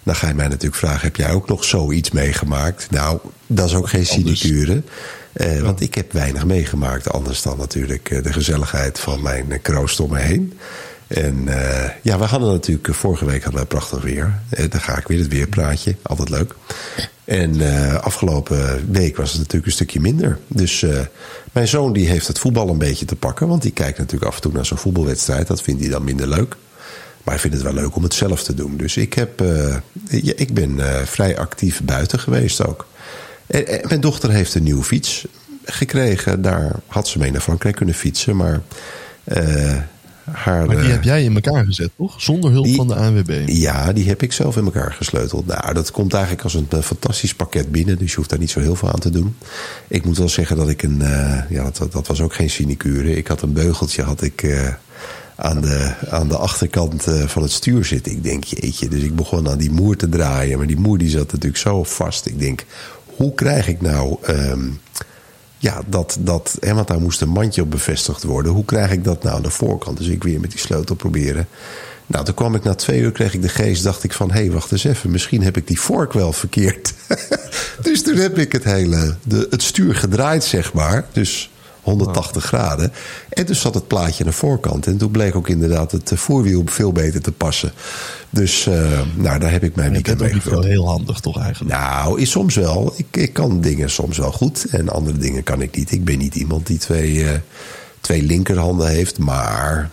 Dan 0.04 0.14
ga 0.14 0.28
je 0.28 0.35
mij 0.35 0.49
natuurlijk 0.49 0.75
vragen, 0.75 1.00
heb 1.00 1.16
jij 1.16 1.30
ook 1.30 1.49
nog 1.49 1.64
zoiets 1.64 2.11
meegemaakt? 2.11 2.90
Nou, 2.90 3.18
dat 3.47 3.68
is 3.68 3.75
ook 3.75 3.88
geen 3.88 4.06
sinecure. 4.06 4.82
Uh, 5.32 5.56
ja. 5.56 5.62
Want 5.62 5.80
ik 5.80 5.94
heb 5.94 6.12
weinig 6.12 6.44
meegemaakt. 6.44 7.12
Anders 7.12 7.42
dan 7.42 7.59
natuurlijk 7.59 8.25
de 8.25 8.32
gezelligheid 8.32 8.99
van 8.99 9.23
mijn 9.23 9.59
kroost 9.62 10.00
om 10.00 10.11
me 10.11 10.18
heen. 10.18 10.52
En 11.14 11.45
ja, 12.02 12.19
we 12.19 12.25
hadden 12.25 12.50
natuurlijk 12.50 12.95
vorige 12.95 13.25
week 13.25 13.42
hadden 13.42 13.61
we 13.61 13.66
prachtig 13.66 14.02
weer. 14.02 14.40
dan 14.49 14.81
ga 14.81 14.99
ik 14.99 15.07
weer 15.07 15.19
het 15.19 15.28
weerpraatje. 15.28 15.97
Altijd 16.02 16.28
leuk. 16.28 16.54
En 17.25 17.61
afgelopen 18.02 18.90
week 18.90 19.16
was 19.16 19.31
het 19.31 19.38
natuurlijk 19.38 19.66
een 19.66 19.73
stukje 19.73 20.00
minder. 20.00 20.38
Dus 20.47 20.85
mijn 21.52 21.69
zoon 21.69 21.92
die 21.92 22.09
heeft 22.09 22.26
het 22.26 22.38
voetbal 22.38 22.69
een 22.69 22.78
beetje 22.78 23.04
te 23.04 23.16
pakken. 23.16 23.49
Want 23.49 23.62
die 23.62 23.73
kijkt 23.73 23.99
natuurlijk 23.99 24.31
af 24.31 24.37
en 24.37 24.42
toe 24.42 24.52
naar 24.52 24.66
zo'n 24.66 24.78
voetbalwedstrijd. 24.78 25.47
Dat 25.47 25.62
vindt 25.62 25.81
hij 25.81 25.90
dan 25.90 26.04
minder 26.04 26.28
leuk. 26.28 26.57
Maar 27.23 27.35
ik 27.35 27.40
vind 27.40 27.54
het 27.54 27.62
wel 27.62 27.73
leuk 27.73 27.97
om 27.97 28.02
het 28.02 28.14
zelf 28.14 28.42
te 28.42 28.54
doen. 28.54 28.76
Dus 28.76 28.97
ik, 28.97 29.14
heb, 29.14 29.45
ik 30.09 30.54
ben 30.54 30.81
vrij 31.07 31.38
actief 31.38 31.83
buiten 31.83 32.19
geweest 32.19 32.66
ook. 32.66 32.87
En, 33.47 33.88
mijn 33.88 34.00
dochter 34.00 34.31
heeft 34.31 34.54
een 34.54 34.62
nieuwe 34.62 34.85
fiets 34.85 35.26
gekregen. 35.64 36.42
Daar 36.42 36.73
had 36.87 37.09
ze 37.09 37.19
mee 37.19 37.31
naar 37.31 37.40
Frankrijk 37.40 37.76
kunnen 37.76 37.95
fietsen. 37.95 38.37
Maar, 38.37 38.62
haar, 40.31 40.67
maar 40.67 40.81
die 40.81 40.91
heb 40.91 41.02
jij 41.02 41.25
in 41.25 41.35
elkaar 41.35 41.64
gezet, 41.64 41.91
toch? 41.97 42.23
Zonder 42.23 42.50
hulp 42.50 42.64
die, 42.64 42.76
van 42.76 42.88
de 42.88 42.95
ANWB. 42.95 43.43
Ja, 43.47 43.93
die 43.93 44.09
heb 44.09 44.23
ik 44.23 44.33
zelf 44.33 44.57
in 44.57 44.64
elkaar 44.64 44.93
gesleuteld. 44.93 45.47
Nou, 45.47 45.75
dat 45.75 45.91
komt 45.91 46.12
eigenlijk 46.12 46.45
als 46.45 46.55
een 46.55 46.69
uh, 46.75 46.81
fantastisch 46.81 47.35
pakket 47.35 47.73
binnen. 47.73 47.99
Dus 47.99 48.11
je 48.11 48.17
hoeft 48.17 48.31
daar 48.31 48.38
niet 48.38 48.50
zo 48.50 48.61
heel 48.61 48.76
veel 48.76 48.93
aan 48.93 49.00
te 49.00 49.11
doen. 49.11 49.37
Ik 49.88 50.05
moet 50.05 50.19
wel 50.19 50.29
zeggen 50.29 50.57
dat 50.57 50.69
ik 50.69 50.83
een... 50.83 50.99
Uh, 51.00 51.38
ja, 51.50 51.71
dat, 51.79 51.93
dat 51.93 52.07
was 52.07 52.21
ook 52.21 52.35
geen 52.35 52.50
sinecure. 52.50 53.17
Ik 53.17 53.26
had 53.26 53.43
een 53.43 53.52
beugeltje, 53.52 54.02
had 54.02 54.23
ik 54.23 54.71
aan 55.37 55.61
de, 55.61 55.95
aan 56.11 56.29
de 56.29 56.37
achterkant 56.37 57.05
van 57.26 57.43
het 57.43 57.52
stuur 57.52 57.85
zitten. 57.85 58.12
Ik 58.12 58.23
denk, 58.23 58.45
jeetje. 58.45 58.88
Dus 58.88 59.02
ik 59.02 59.17
begon 59.17 59.49
aan 59.49 59.59
die 59.59 59.71
moer 59.71 59.97
te 59.97 60.09
draaien. 60.09 60.59
Maar 60.59 60.67
die 60.67 60.81
moer 60.81 60.99
die 60.99 61.11
zat 61.11 61.33
natuurlijk 61.33 61.62
zo 61.62 61.83
vast. 61.83 62.26
Ik 62.26 62.38
denk, 62.38 62.64
hoe 63.17 63.35
krijg 63.35 63.69
ik 63.69 63.81
nou. 63.81 64.17
Um, 64.29 64.81
ja, 65.62 65.81
dat, 65.87 66.16
dat, 66.21 66.57
hè, 66.61 66.75
want 66.75 66.88
daar 66.88 67.00
moest 67.00 67.21
een 67.21 67.28
mandje 67.28 67.62
op 67.62 67.71
bevestigd 67.71 68.23
worden. 68.23 68.52
Hoe 68.52 68.64
krijg 68.64 68.90
ik 68.90 69.04
dat 69.04 69.23
nou 69.23 69.37
aan 69.37 69.42
de 69.42 69.50
voorkant? 69.50 69.99
Dus 69.99 70.07
ik 70.07 70.23
weer 70.23 70.40
met 70.40 70.50
die 70.50 70.61
sleutel 70.61 70.95
proberen. 70.95 71.49
Nou, 72.07 72.25
toen 72.25 72.35
kwam 72.35 72.54
ik 72.54 72.62
na 72.62 72.75
twee 72.75 73.00
uur, 73.00 73.12
kreeg 73.12 73.35
ik 73.35 73.42
de 73.42 73.49
geest, 73.49 73.83
dacht 73.83 74.04
ik 74.04 74.12
van... 74.12 74.31
hé, 74.31 74.40
hey, 74.40 74.50
wacht 74.50 74.73
eens 74.73 74.85
even, 74.85 75.11
misschien 75.11 75.42
heb 75.42 75.57
ik 75.57 75.66
die 75.66 75.81
vork 75.81 76.12
wel 76.12 76.33
verkeerd. 76.33 76.92
dus 77.83 78.02
toen 78.02 78.16
heb 78.16 78.38
ik 78.38 78.52
het 78.52 78.64
hele, 78.64 79.16
de, 79.23 79.47
het 79.50 79.62
stuur 79.62 79.95
gedraaid, 79.95 80.45
zeg 80.45 80.73
maar. 80.73 81.07
Dus 81.12 81.50
180 81.83 82.45
graden. 82.45 82.93
En 83.29 83.47
toen 83.47 83.55
zat 83.55 83.75
het 83.75 83.87
plaatje 83.87 84.25
aan 84.25 84.31
de 84.31 84.37
voorkant. 84.37 84.87
En 84.87 84.97
toen 84.97 85.11
bleek 85.11 85.35
ook 85.35 85.49
inderdaad 85.49 85.93
het 85.93 86.12
voorwiel 86.15 86.62
veel 86.67 86.93
beter 86.93 87.23
te 87.23 87.33
passen. 87.33 87.73
Dus 88.31 88.67
uh, 88.67 89.01
nou, 89.15 89.39
daar 89.39 89.51
heb 89.51 89.62
ik 89.62 89.75
mijn 89.75 89.93
weekend 89.93 90.21
mee 90.21 90.33
gevuld. 90.33 90.65
heel 90.65 90.89
handig 90.89 91.21
toch 91.21 91.41
eigenlijk? 91.41 91.77
Nou, 91.77 92.21
is 92.21 92.31
soms 92.31 92.55
wel. 92.55 92.95
Ik, 92.97 93.07
ik 93.11 93.33
kan 93.33 93.61
dingen 93.61 93.91
soms 93.91 94.19
wel 94.19 94.33
goed. 94.33 94.67
En 94.71 94.89
andere 94.89 95.19
dingen 95.19 95.43
kan 95.43 95.63
ik 95.63 95.76
niet. 95.76 95.93
Ik 95.93 96.04
ben 96.04 96.19
niet 96.19 96.35
iemand 96.35 96.67
die 96.67 96.78
twee, 96.78 97.15
uh, 97.15 97.30
twee 98.00 98.23
linkerhanden 98.23 98.89
heeft. 98.89 99.19
Maar 99.19 99.91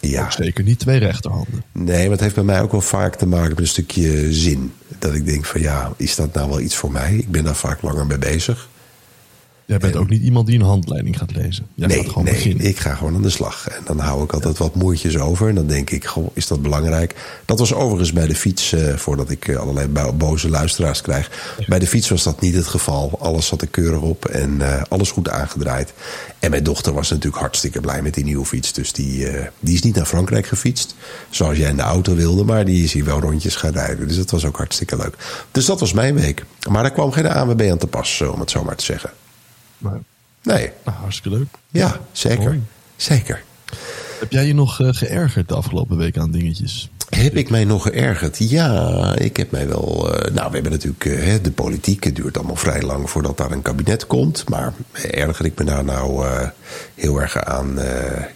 ja. 0.00 0.22
Ook 0.22 0.32
zeker 0.32 0.64
niet 0.64 0.78
twee 0.78 0.98
rechterhanden. 0.98 1.64
Nee, 1.72 2.02
maar 2.02 2.10
het 2.10 2.20
heeft 2.20 2.34
bij 2.34 2.44
mij 2.44 2.62
ook 2.62 2.72
wel 2.72 2.80
vaak 2.80 3.16
te 3.16 3.26
maken 3.26 3.48
met 3.48 3.58
een 3.58 3.66
stukje 3.66 4.32
zin. 4.32 4.72
Dat 4.98 5.14
ik 5.14 5.26
denk 5.26 5.44
van 5.44 5.60
ja, 5.60 5.92
is 5.96 6.14
dat 6.14 6.34
nou 6.34 6.48
wel 6.48 6.60
iets 6.60 6.76
voor 6.76 6.92
mij? 6.92 7.14
Ik 7.14 7.30
ben 7.30 7.44
daar 7.44 7.56
vaak 7.56 7.82
langer 7.82 8.06
mee 8.06 8.18
bezig. 8.18 8.68
Jij 9.70 9.78
bent 9.78 9.96
ook 9.96 10.08
niet 10.08 10.22
iemand 10.22 10.46
die 10.46 10.58
een 10.58 10.64
handleiding 10.64 11.18
gaat 11.18 11.34
lezen. 11.34 11.66
Jij 11.74 11.88
nee, 11.88 11.96
gaat 11.96 12.08
gewoon 12.08 12.24
nee 12.24 12.34
beginnen. 12.34 12.66
ik 12.66 12.78
ga 12.78 12.94
gewoon 12.94 13.14
aan 13.14 13.22
de 13.22 13.30
slag. 13.30 13.68
En 13.68 13.82
dan 13.84 13.98
hou 13.98 14.24
ik 14.24 14.32
altijd 14.32 14.58
wat 14.58 14.74
moertjes 14.74 15.18
over. 15.18 15.48
En 15.48 15.54
dan 15.54 15.66
denk 15.66 15.90
ik, 15.90 16.04
goh, 16.06 16.30
is 16.32 16.46
dat 16.46 16.62
belangrijk? 16.62 17.14
Dat 17.44 17.58
was 17.58 17.74
overigens 17.74 18.12
bij 18.12 18.26
de 18.26 18.34
fiets, 18.34 18.72
uh, 18.72 18.94
voordat 18.96 19.30
ik 19.30 19.54
allerlei 19.54 19.88
boze 20.14 20.48
luisteraars 20.48 21.00
krijg. 21.00 21.30
Bij 21.66 21.78
de 21.78 21.86
fiets 21.86 22.08
was 22.08 22.22
dat 22.22 22.40
niet 22.40 22.54
het 22.54 22.66
geval. 22.66 23.18
Alles 23.20 23.46
zat 23.46 23.60
er 23.60 23.68
keurig 23.68 24.00
op 24.00 24.24
en 24.24 24.50
uh, 24.50 24.82
alles 24.88 25.10
goed 25.10 25.28
aangedraaid. 25.28 25.92
En 26.38 26.50
mijn 26.50 26.62
dochter 26.62 26.92
was 26.92 27.10
natuurlijk 27.10 27.42
hartstikke 27.42 27.80
blij 27.80 28.02
met 28.02 28.14
die 28.14 28.24
nieuwe 28.24 28.44
fiets. 28.44 28.72
Dus 28.72 28.92
die, 28.92 29.32
uh, 29.32 29.46
die 29.60 29.74
is 29.74 29.82
niet 29.82 29.94
naar 29.94 30.06
Frankrijk 30.06 30.46
gefietst. 30.46 30.94
Zoals 31.30 31.56
jij 31.56 31.70
in 31.70 31.76
de 31.76 31.82
auto 31.82 32.14
wilde. 32.14 32.44
Maar 32.44 32.64
die 32.64 32.84
is 32.84 32.92
hier 32.92 33.04
wel 33.04 33.20
rondjes 33.20 33.56
gaan 33.56 33.72
rijden. 33.72 34.08
Dus 34.08 34.16
dat 34.16 34.30
was 34.30 34.44
ook 34.44 34.56
hartstikke 34.56 34.96
leuk. 34.96 35.14
Dus 35.50 35.64
dat 35.64 35.80
was 35.80 35.92
mijn 35.92 36.14
week. 36.14 36.44
Maar 36.70 36.82
daar 36.82 36.92
kwam 36.92 37.12
geen 37.12 37.26
ANWB 37.26 37.68
aan 37.70 37.78
te 37.78 37.86
pas, 37.86 38.20
om 38.20 38.40
het 38.40 38.50
zo 38.50 38.64
maar 38.64 38.76
te 38.76 38.84
zeggen. 38.84 39.10
Maar, 39.80 40.00
nee. 40.42 40.70
Nou, 40.84 40.96
hartstikke 40.98 41.38
leuk. 41.38 41.48
Ja, 41.68 42.00
zeker. 42.12 42.44
Mooi. 42.44 42.62
Zeker. 42.96 43.42
Heb 44.20 44.32
jij 44.32 44.46
je 44.46 44.54
nog 44.54 44.80
uh, 44.80 44.88
geërgerd 44.92 45.48
de 45.48 45.54
afgelopen 45.54 45.96
week 45.96 46.18
aan 46.18 46.30
dingetjes? 46.30 46.90
Heb 47.08 47.36
ik 47.36 47.50
mij 47.50 47.64
nog 47.64 47.82
geërgerd? 47.82 48.36
Ja, 48.38 49.14
ik 49.16 49.36
heb 49.36 49.50
mij 49.50 49.68
wel. 49.68 50.08
Uh, 50.08 50.34
nou, 50.34 50.48
we 50.48 50.54
hebben 50.54 50.72
natuurlijk. 50.72 51.04
Uh, 51.04 51.34
de 51.42 51.50
politiek. 51.50 52.04
Het 52.04 52.16
duurt 52.16 52.36
allemaal 52.36 52.56
vrij 52.56 52.82
lang 52.82 53.10
voordat 53.10 53.36
daar 53.36 53.50
een 53.50 53.62
kabinet 53.62 54.06
komt. 54.06 54.48
Maar 54.48 54.72
erger 55.10 55.44
ik 55.44 55.58
me 55.58 55.64
daar 55.64 55.84
nou 55.84 56.26
heel 56.94 57.20
erg 57.20 57.44
aan. 57.44 57.78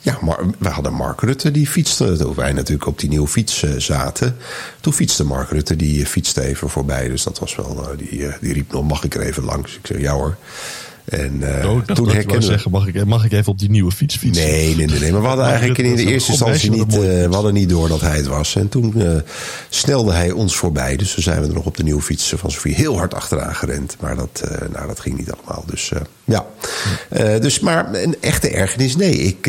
ja, 0.00 0.18
maar 0.20 0.38
we 0.59 0.68
hadden 0.68 0.92
Mark 0.92 1.20
Rutte 1.20 1.50
die 1.50 1.66
fietste. 1.66 2.16
Toen 2.16 2.35
wij 2.35 2.52
natuurlijk 2.52 2.87
op 2.87 2.98
die 2.98 3.09
nieuwe 3.09 3.28
fiets 3.28 3.64
zaten. 3.76 4.37
Toen 4.80 4.92
fietste 4.92 5.24
Mark 5.24 5.50
Rutte, 5.50 5.76
die 5.76 6.07
fietste 6.07 6.42
even 6.42 6.70
voorbij. 6.70 7.09
Dus 7.09 7.22
dat 7.22 7.38
was 7.38 7.57
wel. 7.57 7.87
die, 7.96 8.26
die 8.40 8.52
riep 8.52 8.72
nog: 8.72 8.85
mag 8.85 9.04
ik 9.04 9.14
er 9.14 9.22
even 9.22 9.44
langs? 9.44 9.76
Ik 9.76 9.87
zeg 9.87 10.00
ja 10.00 10.12
hoor. 10.12 10.37
En 11.04 11.40
uh, 11.40 11.70
oh, 11.70 11.82
toen 11.82 12.08
herkende 12.08 12.46
zeggen, 12.46 12.70
mag 12.70 12.86
ik, 12.86 13.04
mag 13.04 13.24
ik 13.24 13.32
even 13.32 13.52
op 13.52 13.58
die 13.58 13.70
nieuwe 13.70 13.92
fiets 13.92 14.16
fietsen? 14.16 14.44
Nee, 14.44 14.76
nee, 14.76 14.86
nee. 14.86 15.00
nee. 15.00 15.12
Maar 15.12 15.20
we 15.20 15.26
hadden 15.26 15.46
eigenlijk 15.46 15.78
in 15.78 15.96
de 15.96 16.04
eerste 16.04 16.30
instantie 16.30 16.70
niet, 16.70 16.94
uh, 16.94 17.00
we 17.00 17.28
hadden 17.30 17.54
niet 17.54 17.68
door 17.68 17.88
dat 17.88 18.00
hij 18.00 18.16
het 18.16 18.26
was. 18.26 18.56
En 18.56 18.68
toen 18.68 18.92
uh, 18.96 19.16
snelde 19.68 20.12
hij 20.12 20.30
ons 20.30 20.56
voorbij. 20.56 20.96
Dus 20.96 21.14
toen 21.14 21.22
zijn 21.22 21.40
we 21.40 21.46
er 21.46 21.54
nog 21.54 21.64
op 21.64 21.76
de 21.76 21.82
nieuwe 21.82 22.02
fiets 22.02 22.32
van 22.36 22.50
Sofie 22.50 22.74
heel 22.74 22.98
hard 22.98 23.14
achteraan 23.14 23.54
gerend. 23.54 23.96
Maar 24.00 24.16
dat, 24.16 24.42
nou, 24.72 24.86
dat 24.86 25.00
ging 25.00 25.18
niet 25.18 25.32
allemaal. 25.32 25.64
Dus 25.66 25.92
ja. 26.24 26.46
dus, 27.40 27.60
maar 27.60 27.94
een 27.94 28.16
echte 28.20 28.48
ergernis, 28.48 28.96
nee. 28.96 29.12
Ik, 29.12 29.46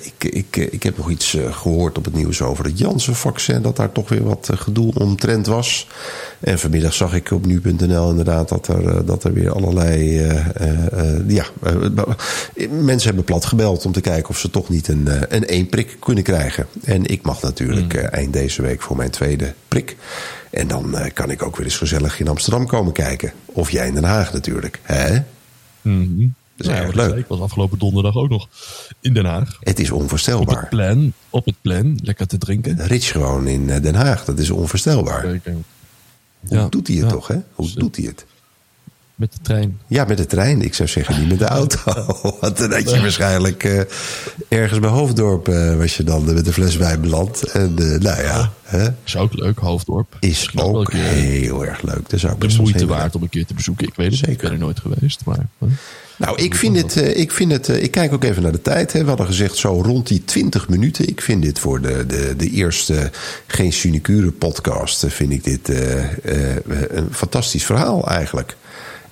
ik, 0.00 0.24
ik, 0.34 0.56
ik 0.56 0.82
heb 0.82 0.96
nog 0.96 1.10
iets 1.10 1.36
gehoord 1.50 1.98
op 1.98 2.04
het 2.04 2.14
nieuws 2.14 2.42
over 2.42 2.64
het 2.64 2.78
Janssen-vaccin. 2.78 3.62
Dat 3.62 3.76
daar 3.76 3.92
toch 3.92 4.08
weer 4.08 4.24
wat 4.24 4.50
gedoe 4.52 4.94
omtrent 4.94 5.46
was. 5.46 5.86
En 6.40 6.58
vanmiddag 6.58 6.94
zag 6.94 7.14
ik 7.14 7.30
op 7.30 7.46
nu.nl 7.46 8.10
inderdaad 8.10 8.48
dat 8.48 8.68
er, 8.68 9.06
dat 9.06 9.24
er 9.24 9.32
weer 9.32 9.52
allerlei 9.52 10.26
uh, 10.26 11.28
ja, 11.28 11.44
uh, 11.64 12.68
mensen 12.70 13.06
hebben 13.06 13.24
plat 13.24 13.44
gebeld 13.44 13.86
om 13.86 13.92
te 13.92 14.00
kijken 14.00 14.28
of 14.28 14.38
ze 14.38 14.50
toch 14.50 14.68
niet 14.68 14.88
een, 14.88 15.08
een 15.28 15.46
één 15.46 15.68
prik 15.68 15.96
kunnen 16.00 16.24
krijgen. 16.24 16.66
En 16.84 17.06
ik 17.06 17.22
mag 17.22 17.42
natuurlijk 17.42 17.92
mm. 17.92 18.00
eind 18.00 18.32
deze 18.32 18.62
week 18.62 18.82
voor 18.82 18.96
mijn 18.96 19.10
tweede 19.10 19.54
prik. 19.68 19.96
En 20.50 20.68
dan 20.68 20.96
kan 21.14 21.30
ik 21.30 21.42
ook 21.42 21.56
weer 21.56 21.66
eens 21.66 21.76
gezellig 21.76 22.20
in 22.20 22.28
Amsterdam 22.28 22.66
komen 22.66 22.92
kijken. 22.92 23.32
Of 23.44 23.70
jij 23.70 23.86
in 23.86 23.94
Den 23.94 24.04
Haag 24.04 24.32
natuurlijk. 24.32 24.80
Hè? 24.82 25.14
Mm 25.82 26.02
-hmm. 26.02 26.34
Dat 26.56 26.66
is 26.66 26.78
ja, 26.78 26.88
leuk. 26.92 27.14
Ik 27.14 27.26
was 27.26 27.40
afgelopen 27.40 27.78
donderdag 27.78 28.14
ook 28.14 28.28
nog 28.28 28.48
in 29.00 29.14
Den 29.14 29.24
Haag. 29.24 29.56
Het 29.60 29.78
is 29.78 29.90
onvoorstelbaar. 29.90 30.54
Op 30.54 30.60
het 30.60 30.68
plan, 30.68 31.12
op 31.30 31.44
het 31.44 31.54
plan 31.60 31.98
lekker 32.02 32.26
te 32.26 32.38
drinken. 32.38 32.86
Rich 32.86 33.10
gewoon 33.10 33.46
in 33.46 33.66
Den 33.66 33.94
Haag, 33.94 34.24
dat 34.24 34.38
is 34.38 34.50
onvoorstelbaar. 34.50 35.26
Zeker. 35.26 35.54
Hoe 36.48 36.58
Ja, 36.58 36.66
doet 36.68 36.86
hij 36.86 36.96
het 36.96 37.04
ja. 37.04 37.10
toch, 37.10 37.28
hè? 37.28 37.36
Hoe 37.54 37.70
doet 37.74 37.96
hij 37.96 38.04
het? 38.04 38.24
Met 39.14 39.32
de 39.32 39.38
trein. 39.42 39.80
Ja, 39.86 40.04
met 40.04 40.16
de 40.16 40.26
trein. 40.26 40.62
Ik 40.62 40.74
zou 40.74 40.88
zeggen 40.88 41.18
niet 41.18 41.28
met 41.28 41.38
de 41.38 41.44
auto. 41.44 41.78
Want 42.40 42.56
dan 42.56 42.72
had 42.72 42.90
je 42.90 43.00
waarschijnlijk 43.00 43.64
eh, 43.64 43.80
ergens 44.48 44.80
bij 44.80 44.90
Hoofddorp... 44.90 45.48
eh, 45.48 45.76
was 45.76 45.96
je 45.96 46.04
dan 46.04 46.24
met 46.34 46.44
de 46.44 46.52
fles 46.52 46.76
bij 46.76 47.00
beland. 47.00 47.42
En 47.42 47.78
eh, 47.78 48.00
nou 48.00 48.22
ja, 48.22 48.52
hè, 48.62 48.88
Is 49.04 49.16
ook 49.16 49.32
leuk, 49.34 49.58
Hoofddorp. 49.58 50.16
is 50.20 50.50
ook 50.56 50.92
heel 50.92 51.66
erg 51.66 51.82
leuk. 51.82 52.08
Daar 52.10 52.18
zou 52.20 52.34
ik 52.34 52.40
de 52.50 52.56
moeite 52.62 52.86
waard 52.86 53.14
om 53.14 53.22
een 53.22 53.28
keer 53.28 53.46
te 53.46 53.54
bezoeken. 53.54 53.86
Ik 53.86 53.94
weet 53.94 54.06
het, 54.10 54.16
Zeker. 54.18 54.32
ik 54.32 54.40
ben 54.40 54.52
er 54.52 54.58
nooit 54.58 54.80
geweest. 54.80 55.20
Maar. 55.24 55.46
Nou, 56.18 56.42
ik 56.42 56.54
vind 56.54 56.76
het. 56.76 56.96
eh, 56.96 57.16
Ik, 57.18 57.30
vind 57.32 57.52
het 57.52 57.68
eh, 57.68 57.82
ik 57.82 57.90
kijk 57.90 58.12
ook 58.12 58.24
even 58.24 58.42
naar 58.42 58.52
de 58.52 58.62
tijd. 58.62 58.92
Hè. 58.92 59.00
We 59.02 59.08
hadden 59.08 59.26
gezegd 59.26 59.56
zo 59.56 59.80
rond 59.82 60.06
die 60.06 60.24
20 60.24 60.68
minuten. 60.68 61.08
Ik 61.08 61.20
vind 61.20 61.42
dit 61.42 61.58
voor 61.58 61.80
de, 61.80 62.06
de, 62.06 62.34
de 62.36 62.50
eerste 62.50 63.10
Geen 63.46 63.72
Sinecure 63.72 64.30
podcast. 64.30 65.04
eh, 65.04 65.10
Vind 65.10 65.32
ik 65.32 65.44
dit 65.44 65.68
een 65.68 67.08
fantastisch 67.12 67.64
verhaal 67.66 68.08
eigenlijk. 68.08 68.56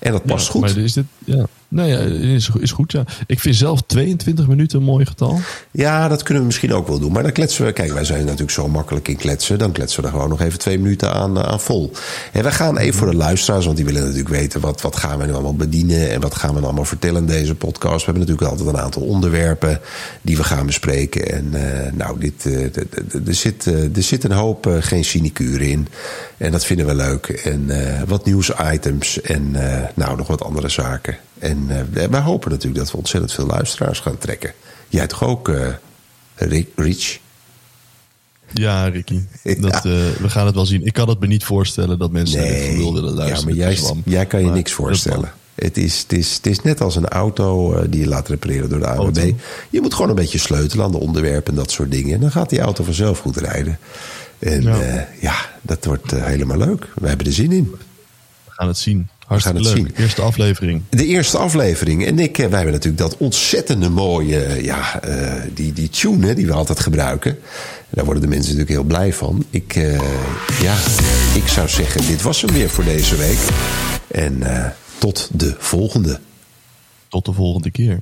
En 0.05 0.11
dat 0.11 0.25
past 0.25 0.45
Ja, 0.45 0.51
goed. 0.51 0.61
Maar 0.61 0.77
is 0.77 0.93
dit, 0.93 1.05
ja. 1.23 1.45
Nou 1.67 1.89
ja, 1.89 1.99
is, 2.35 2.49
is 2.59 2.71
goed. 2.71 2.91
Ja. 2.91 3.03
Ik 3.27 3.39
vind 3.39 3.55
zelf 3.55 3.81
22 3.81 4.47
minuten 4.47 4.79
een 4.79 4.85
mooi 4.85 5.05
getal. 5.05 5.39
Ja, 5.71 6.07
dat 6.07 6.23
kunnen 6.23 6.41
we 6.41 6.47
misschien 6.47 6.73
ook 6.73 6.87
wel 6.87 6.99
doen. 6.99 7.11
Maar 7.11 7.23
dan 7.23 7.31
kletsen 7.31 7.65
we. 7.65 7.71
Kijk, 7.71 7.93
wij 7.93 8.03
zijn 8.03 8.21
natuurlijk 8.21 8.51
zo 8.51 8.67
makkelijk 8.67 9.07
in 9.07 9.15
kletsen. 9.15 9.59
Dan 9.59 9.71
kletsen 9.71 10.01
we 10.01 10.07
er 10.07 10.13
gewoon 10.13 10.29
nog 10.29 10.41
even 10.41 10.59
twee 10.59 10.79
minuten 10.79 11.13
aan, 11.13 11.37
eh, 11.37 11.43
aan 11.43 11.59
vol. 11.59 11.91
En 12.31 12.43
we 12.43 12.51
gaan 12.51 12.77
even 12.77 12.93
voor 12.93 13.09
de 13.09 13.15
luisteraars, 13.15 13.65
want 13.65 13.77
die 13.77 13.85
willen 13.85 14.01
natuurlijk 14.01 14.29
weten 14.29 14.61
wat, 14.61 14.81
wat 14.81 14.95
gaan 14.95 15.19
we 15.19 15.25
nu 15.25 15.33
allemaal 15.33 15.55
bedienen 15.55 16.11
en 16.11 16.21
wat 16.21 16.35
gaan 16.35 16.49
we 16.49 16.55
nou 16.55 16.65
allemaal 16.65 16.85
vertellen 16.85 17.21
in 17.21 17.27
deze 17.27 17.55
podcast. 17.55 18.05
We 18.05 18.11
hebben 18.11 18.27
natuurlijk 18.27 18.51
altijd 18.51 18.69
een 18.69 18.83
aantal 18.83 19.01
onderwerpen 19.01 19.79
die 20.21 20.37
we 20.37 20.43
gaan 20.43 20.65
bespreken. 20.65 21.31
En 21.31 21.49
eh, 21.53 21.91
nou, 21.93 22.19
dit, 22.19 22.45
eh, 22.45 22.63
er, 23.27 23.35
zit, 23.35 23.65
er 23.65 24.03
zit 24.03 24.23
een 24.23 24.31
hoop 24.31 24.75
geen 24.79 25.05
sinecure 25.05 25.69
in. 25.69 25.87
En 26.37 26.51
dat 26.51 26.65
vinden 26.65 26.85
we 26.85 26.95
leuk. 26.95 27.27
En 27.27 27.69
wat 28.07 28.25
nieuwsitems 28.25 29.21
en 29.21 29.55
nou, 29.95 30.17
nog 30.17 30.27
wat 30.27 30.43
andere 30.43 30.69
zaken. 30.69 31.17
En 31.39 31.65
eh, 31.93 32.07
wij 32.09 32.21
hopen 32.21 32.51
natuurlijk 32.51 32.79
dat 32.79 32.91
we 32.91 32.97
ontzettend 32.97 33.33
veel 33.33 33.45
luisteraars 33.45 33.99
gaan 33.99 34.17
trekken. 34.17 34.53
Jij 34.89 35.07
toch 35.07 35.23
ook, 35.23 35.49
eh 35.49 35.67
Rick, 36.35 36.67
Rich? 36.75 37.19
Ja, 38.53 38.85
Ricky. 38.87 39.19
Ja. 39.43 39.55
Dat, 39.55 39.75
eh, 39.75 39.81
we 40.21 40.29
gaan 40.29 40.45
het 40.45 40.55
wel 40.55 40.65
zien. 40.65 40.85
Ik 40.85 40.93
kan 40.93 41.09
het 41.09 41.19
me 41.19 41.27
niet 41.27 41.43
voorstellen 41.43 41.99
dat 41.99 42.11
mensen 42.11 42.39
naar 42.39 42.49
dit 42.49 42.63
gelul 42.63 42.93
willen 42.93 43.09
ja, 43.09 43.15
luisteren. 43.15 43.57
maar 43.57 43.67
jij, 43.67 43.77
jij 44.05 44.25
kan 44.25 44.39
je 44.39 44.45
Maar 44.45 44.55
niks 44.55 44.71
voorstellen. 44.71 45.33
Het 45.55 45.77
is, 45.77 45.99
het, 45.99 46.13
is, 46.13 46.35
het 46.35 46.45
is 46.45 46.61
net 46.61 46.81
als 46.81 46.95
een 46.95 47.07
auto 47.07 47.79
die 47.89 47.99
je 47.99 48.07
laat 48.07 48.27
repareren 48.27 48.69
door 48.69 48.79
de. 48.79 48.85
Auto. 48.85 49.21
Je 49.69 49.81
moet 49.81 49.93
gewoon 49.93 50.09
een 50.09 50.15
beetje 50.15 50.37
sleutelen 50.37 50.85
aan 50.85 50.91
de 50.91 50.99
onderwerpen 50.99 51.51
en 51.51 51.59
dat 51.59 51.71
soort 51.71 51.91
dingen. 51.91 52.13
En 52.13 52.19
dan 52.19 52.31
gaat 52.31 52.49
die 52.49 52.59
auto 52.59 52.83
vanzelf 52.83 53.19
goed 53.19 53.37
rijden. 53.37 53.79
En 54.39 54.61
ja, 54.61 54.81
Ja. 54.81 55.07
ja 55.21 55.35
dat 55.61 55.85
wordt 55.85 56.11
helemaal 56.11 56.57
leuk. 56.57 56.87
We 56.95 57.07
hebben 57.07 57.25
er 57.25 57.33
zin 57.33 57.51
in. 57.51 57.71
We 58.45 58.51
gaan 58.51 58.67
het 58.67 58.77
zien. 58.77 59.09
Hartstikke 59.25 59.63
gaan 59.63 59.67
het 59.67 59.81
leuk. 59.81 59.91
zien. 59.95 60.03
Eerste 60.03 60.21
aflevering. 60.21 60.81
De 60.89 61.05
eerste 61.05 61.37
aflevering. 61.37 62.05
En 62.05 62.19
ik, 62.19 62.37
eh, 62.37 62.45
wij 62.45 62.55
hebben 62.55 62.73
natuurlijk 62.73 63.03
dat 63.03 63.17
ontzettende 63.17 63.89
mooie, 63.89 64.43
eh, 64.43 64.63
ja, 64.63 65.01
eh, 65.01 65.41
die, 65.53 65.73
die 65.73 65.89
tune 65.89 66.27
hè, 66.27 66.35
die 66.35 66.45
we 66.45 66.53
altijd 66.53 66.79
gebruiken. 66.79 67.37
Daar 67.89 68.05
worden 68.05 68.23
de 68.23 68.29
mensen 68.29 68.51
natuurlijk 68.51 68.79
heel 68.79 68.97
blij 68.97 69.13
van. 69.13 69.45
Ik, 69.49 69.73
ja, 70.61 70.75
ik 71.35 71.47
zou 71.47 71.67
zeggen, 71.69 72.07
dit 72.07 72.21
was 72.21 72.41
hem 72.41 72.51
weer 72.53 72.69
voor 72.69 72.83
deze 72.83 73.15
week. 73.15 73.39
En 74.07 74.43
tot 74.97 75.29
de 75.33 75.55
volgende. 75.57 76.19
Tot 77.07 77.25
de 77.25 77.33
volgende 77.33 77.71
keer. 77.71 78.01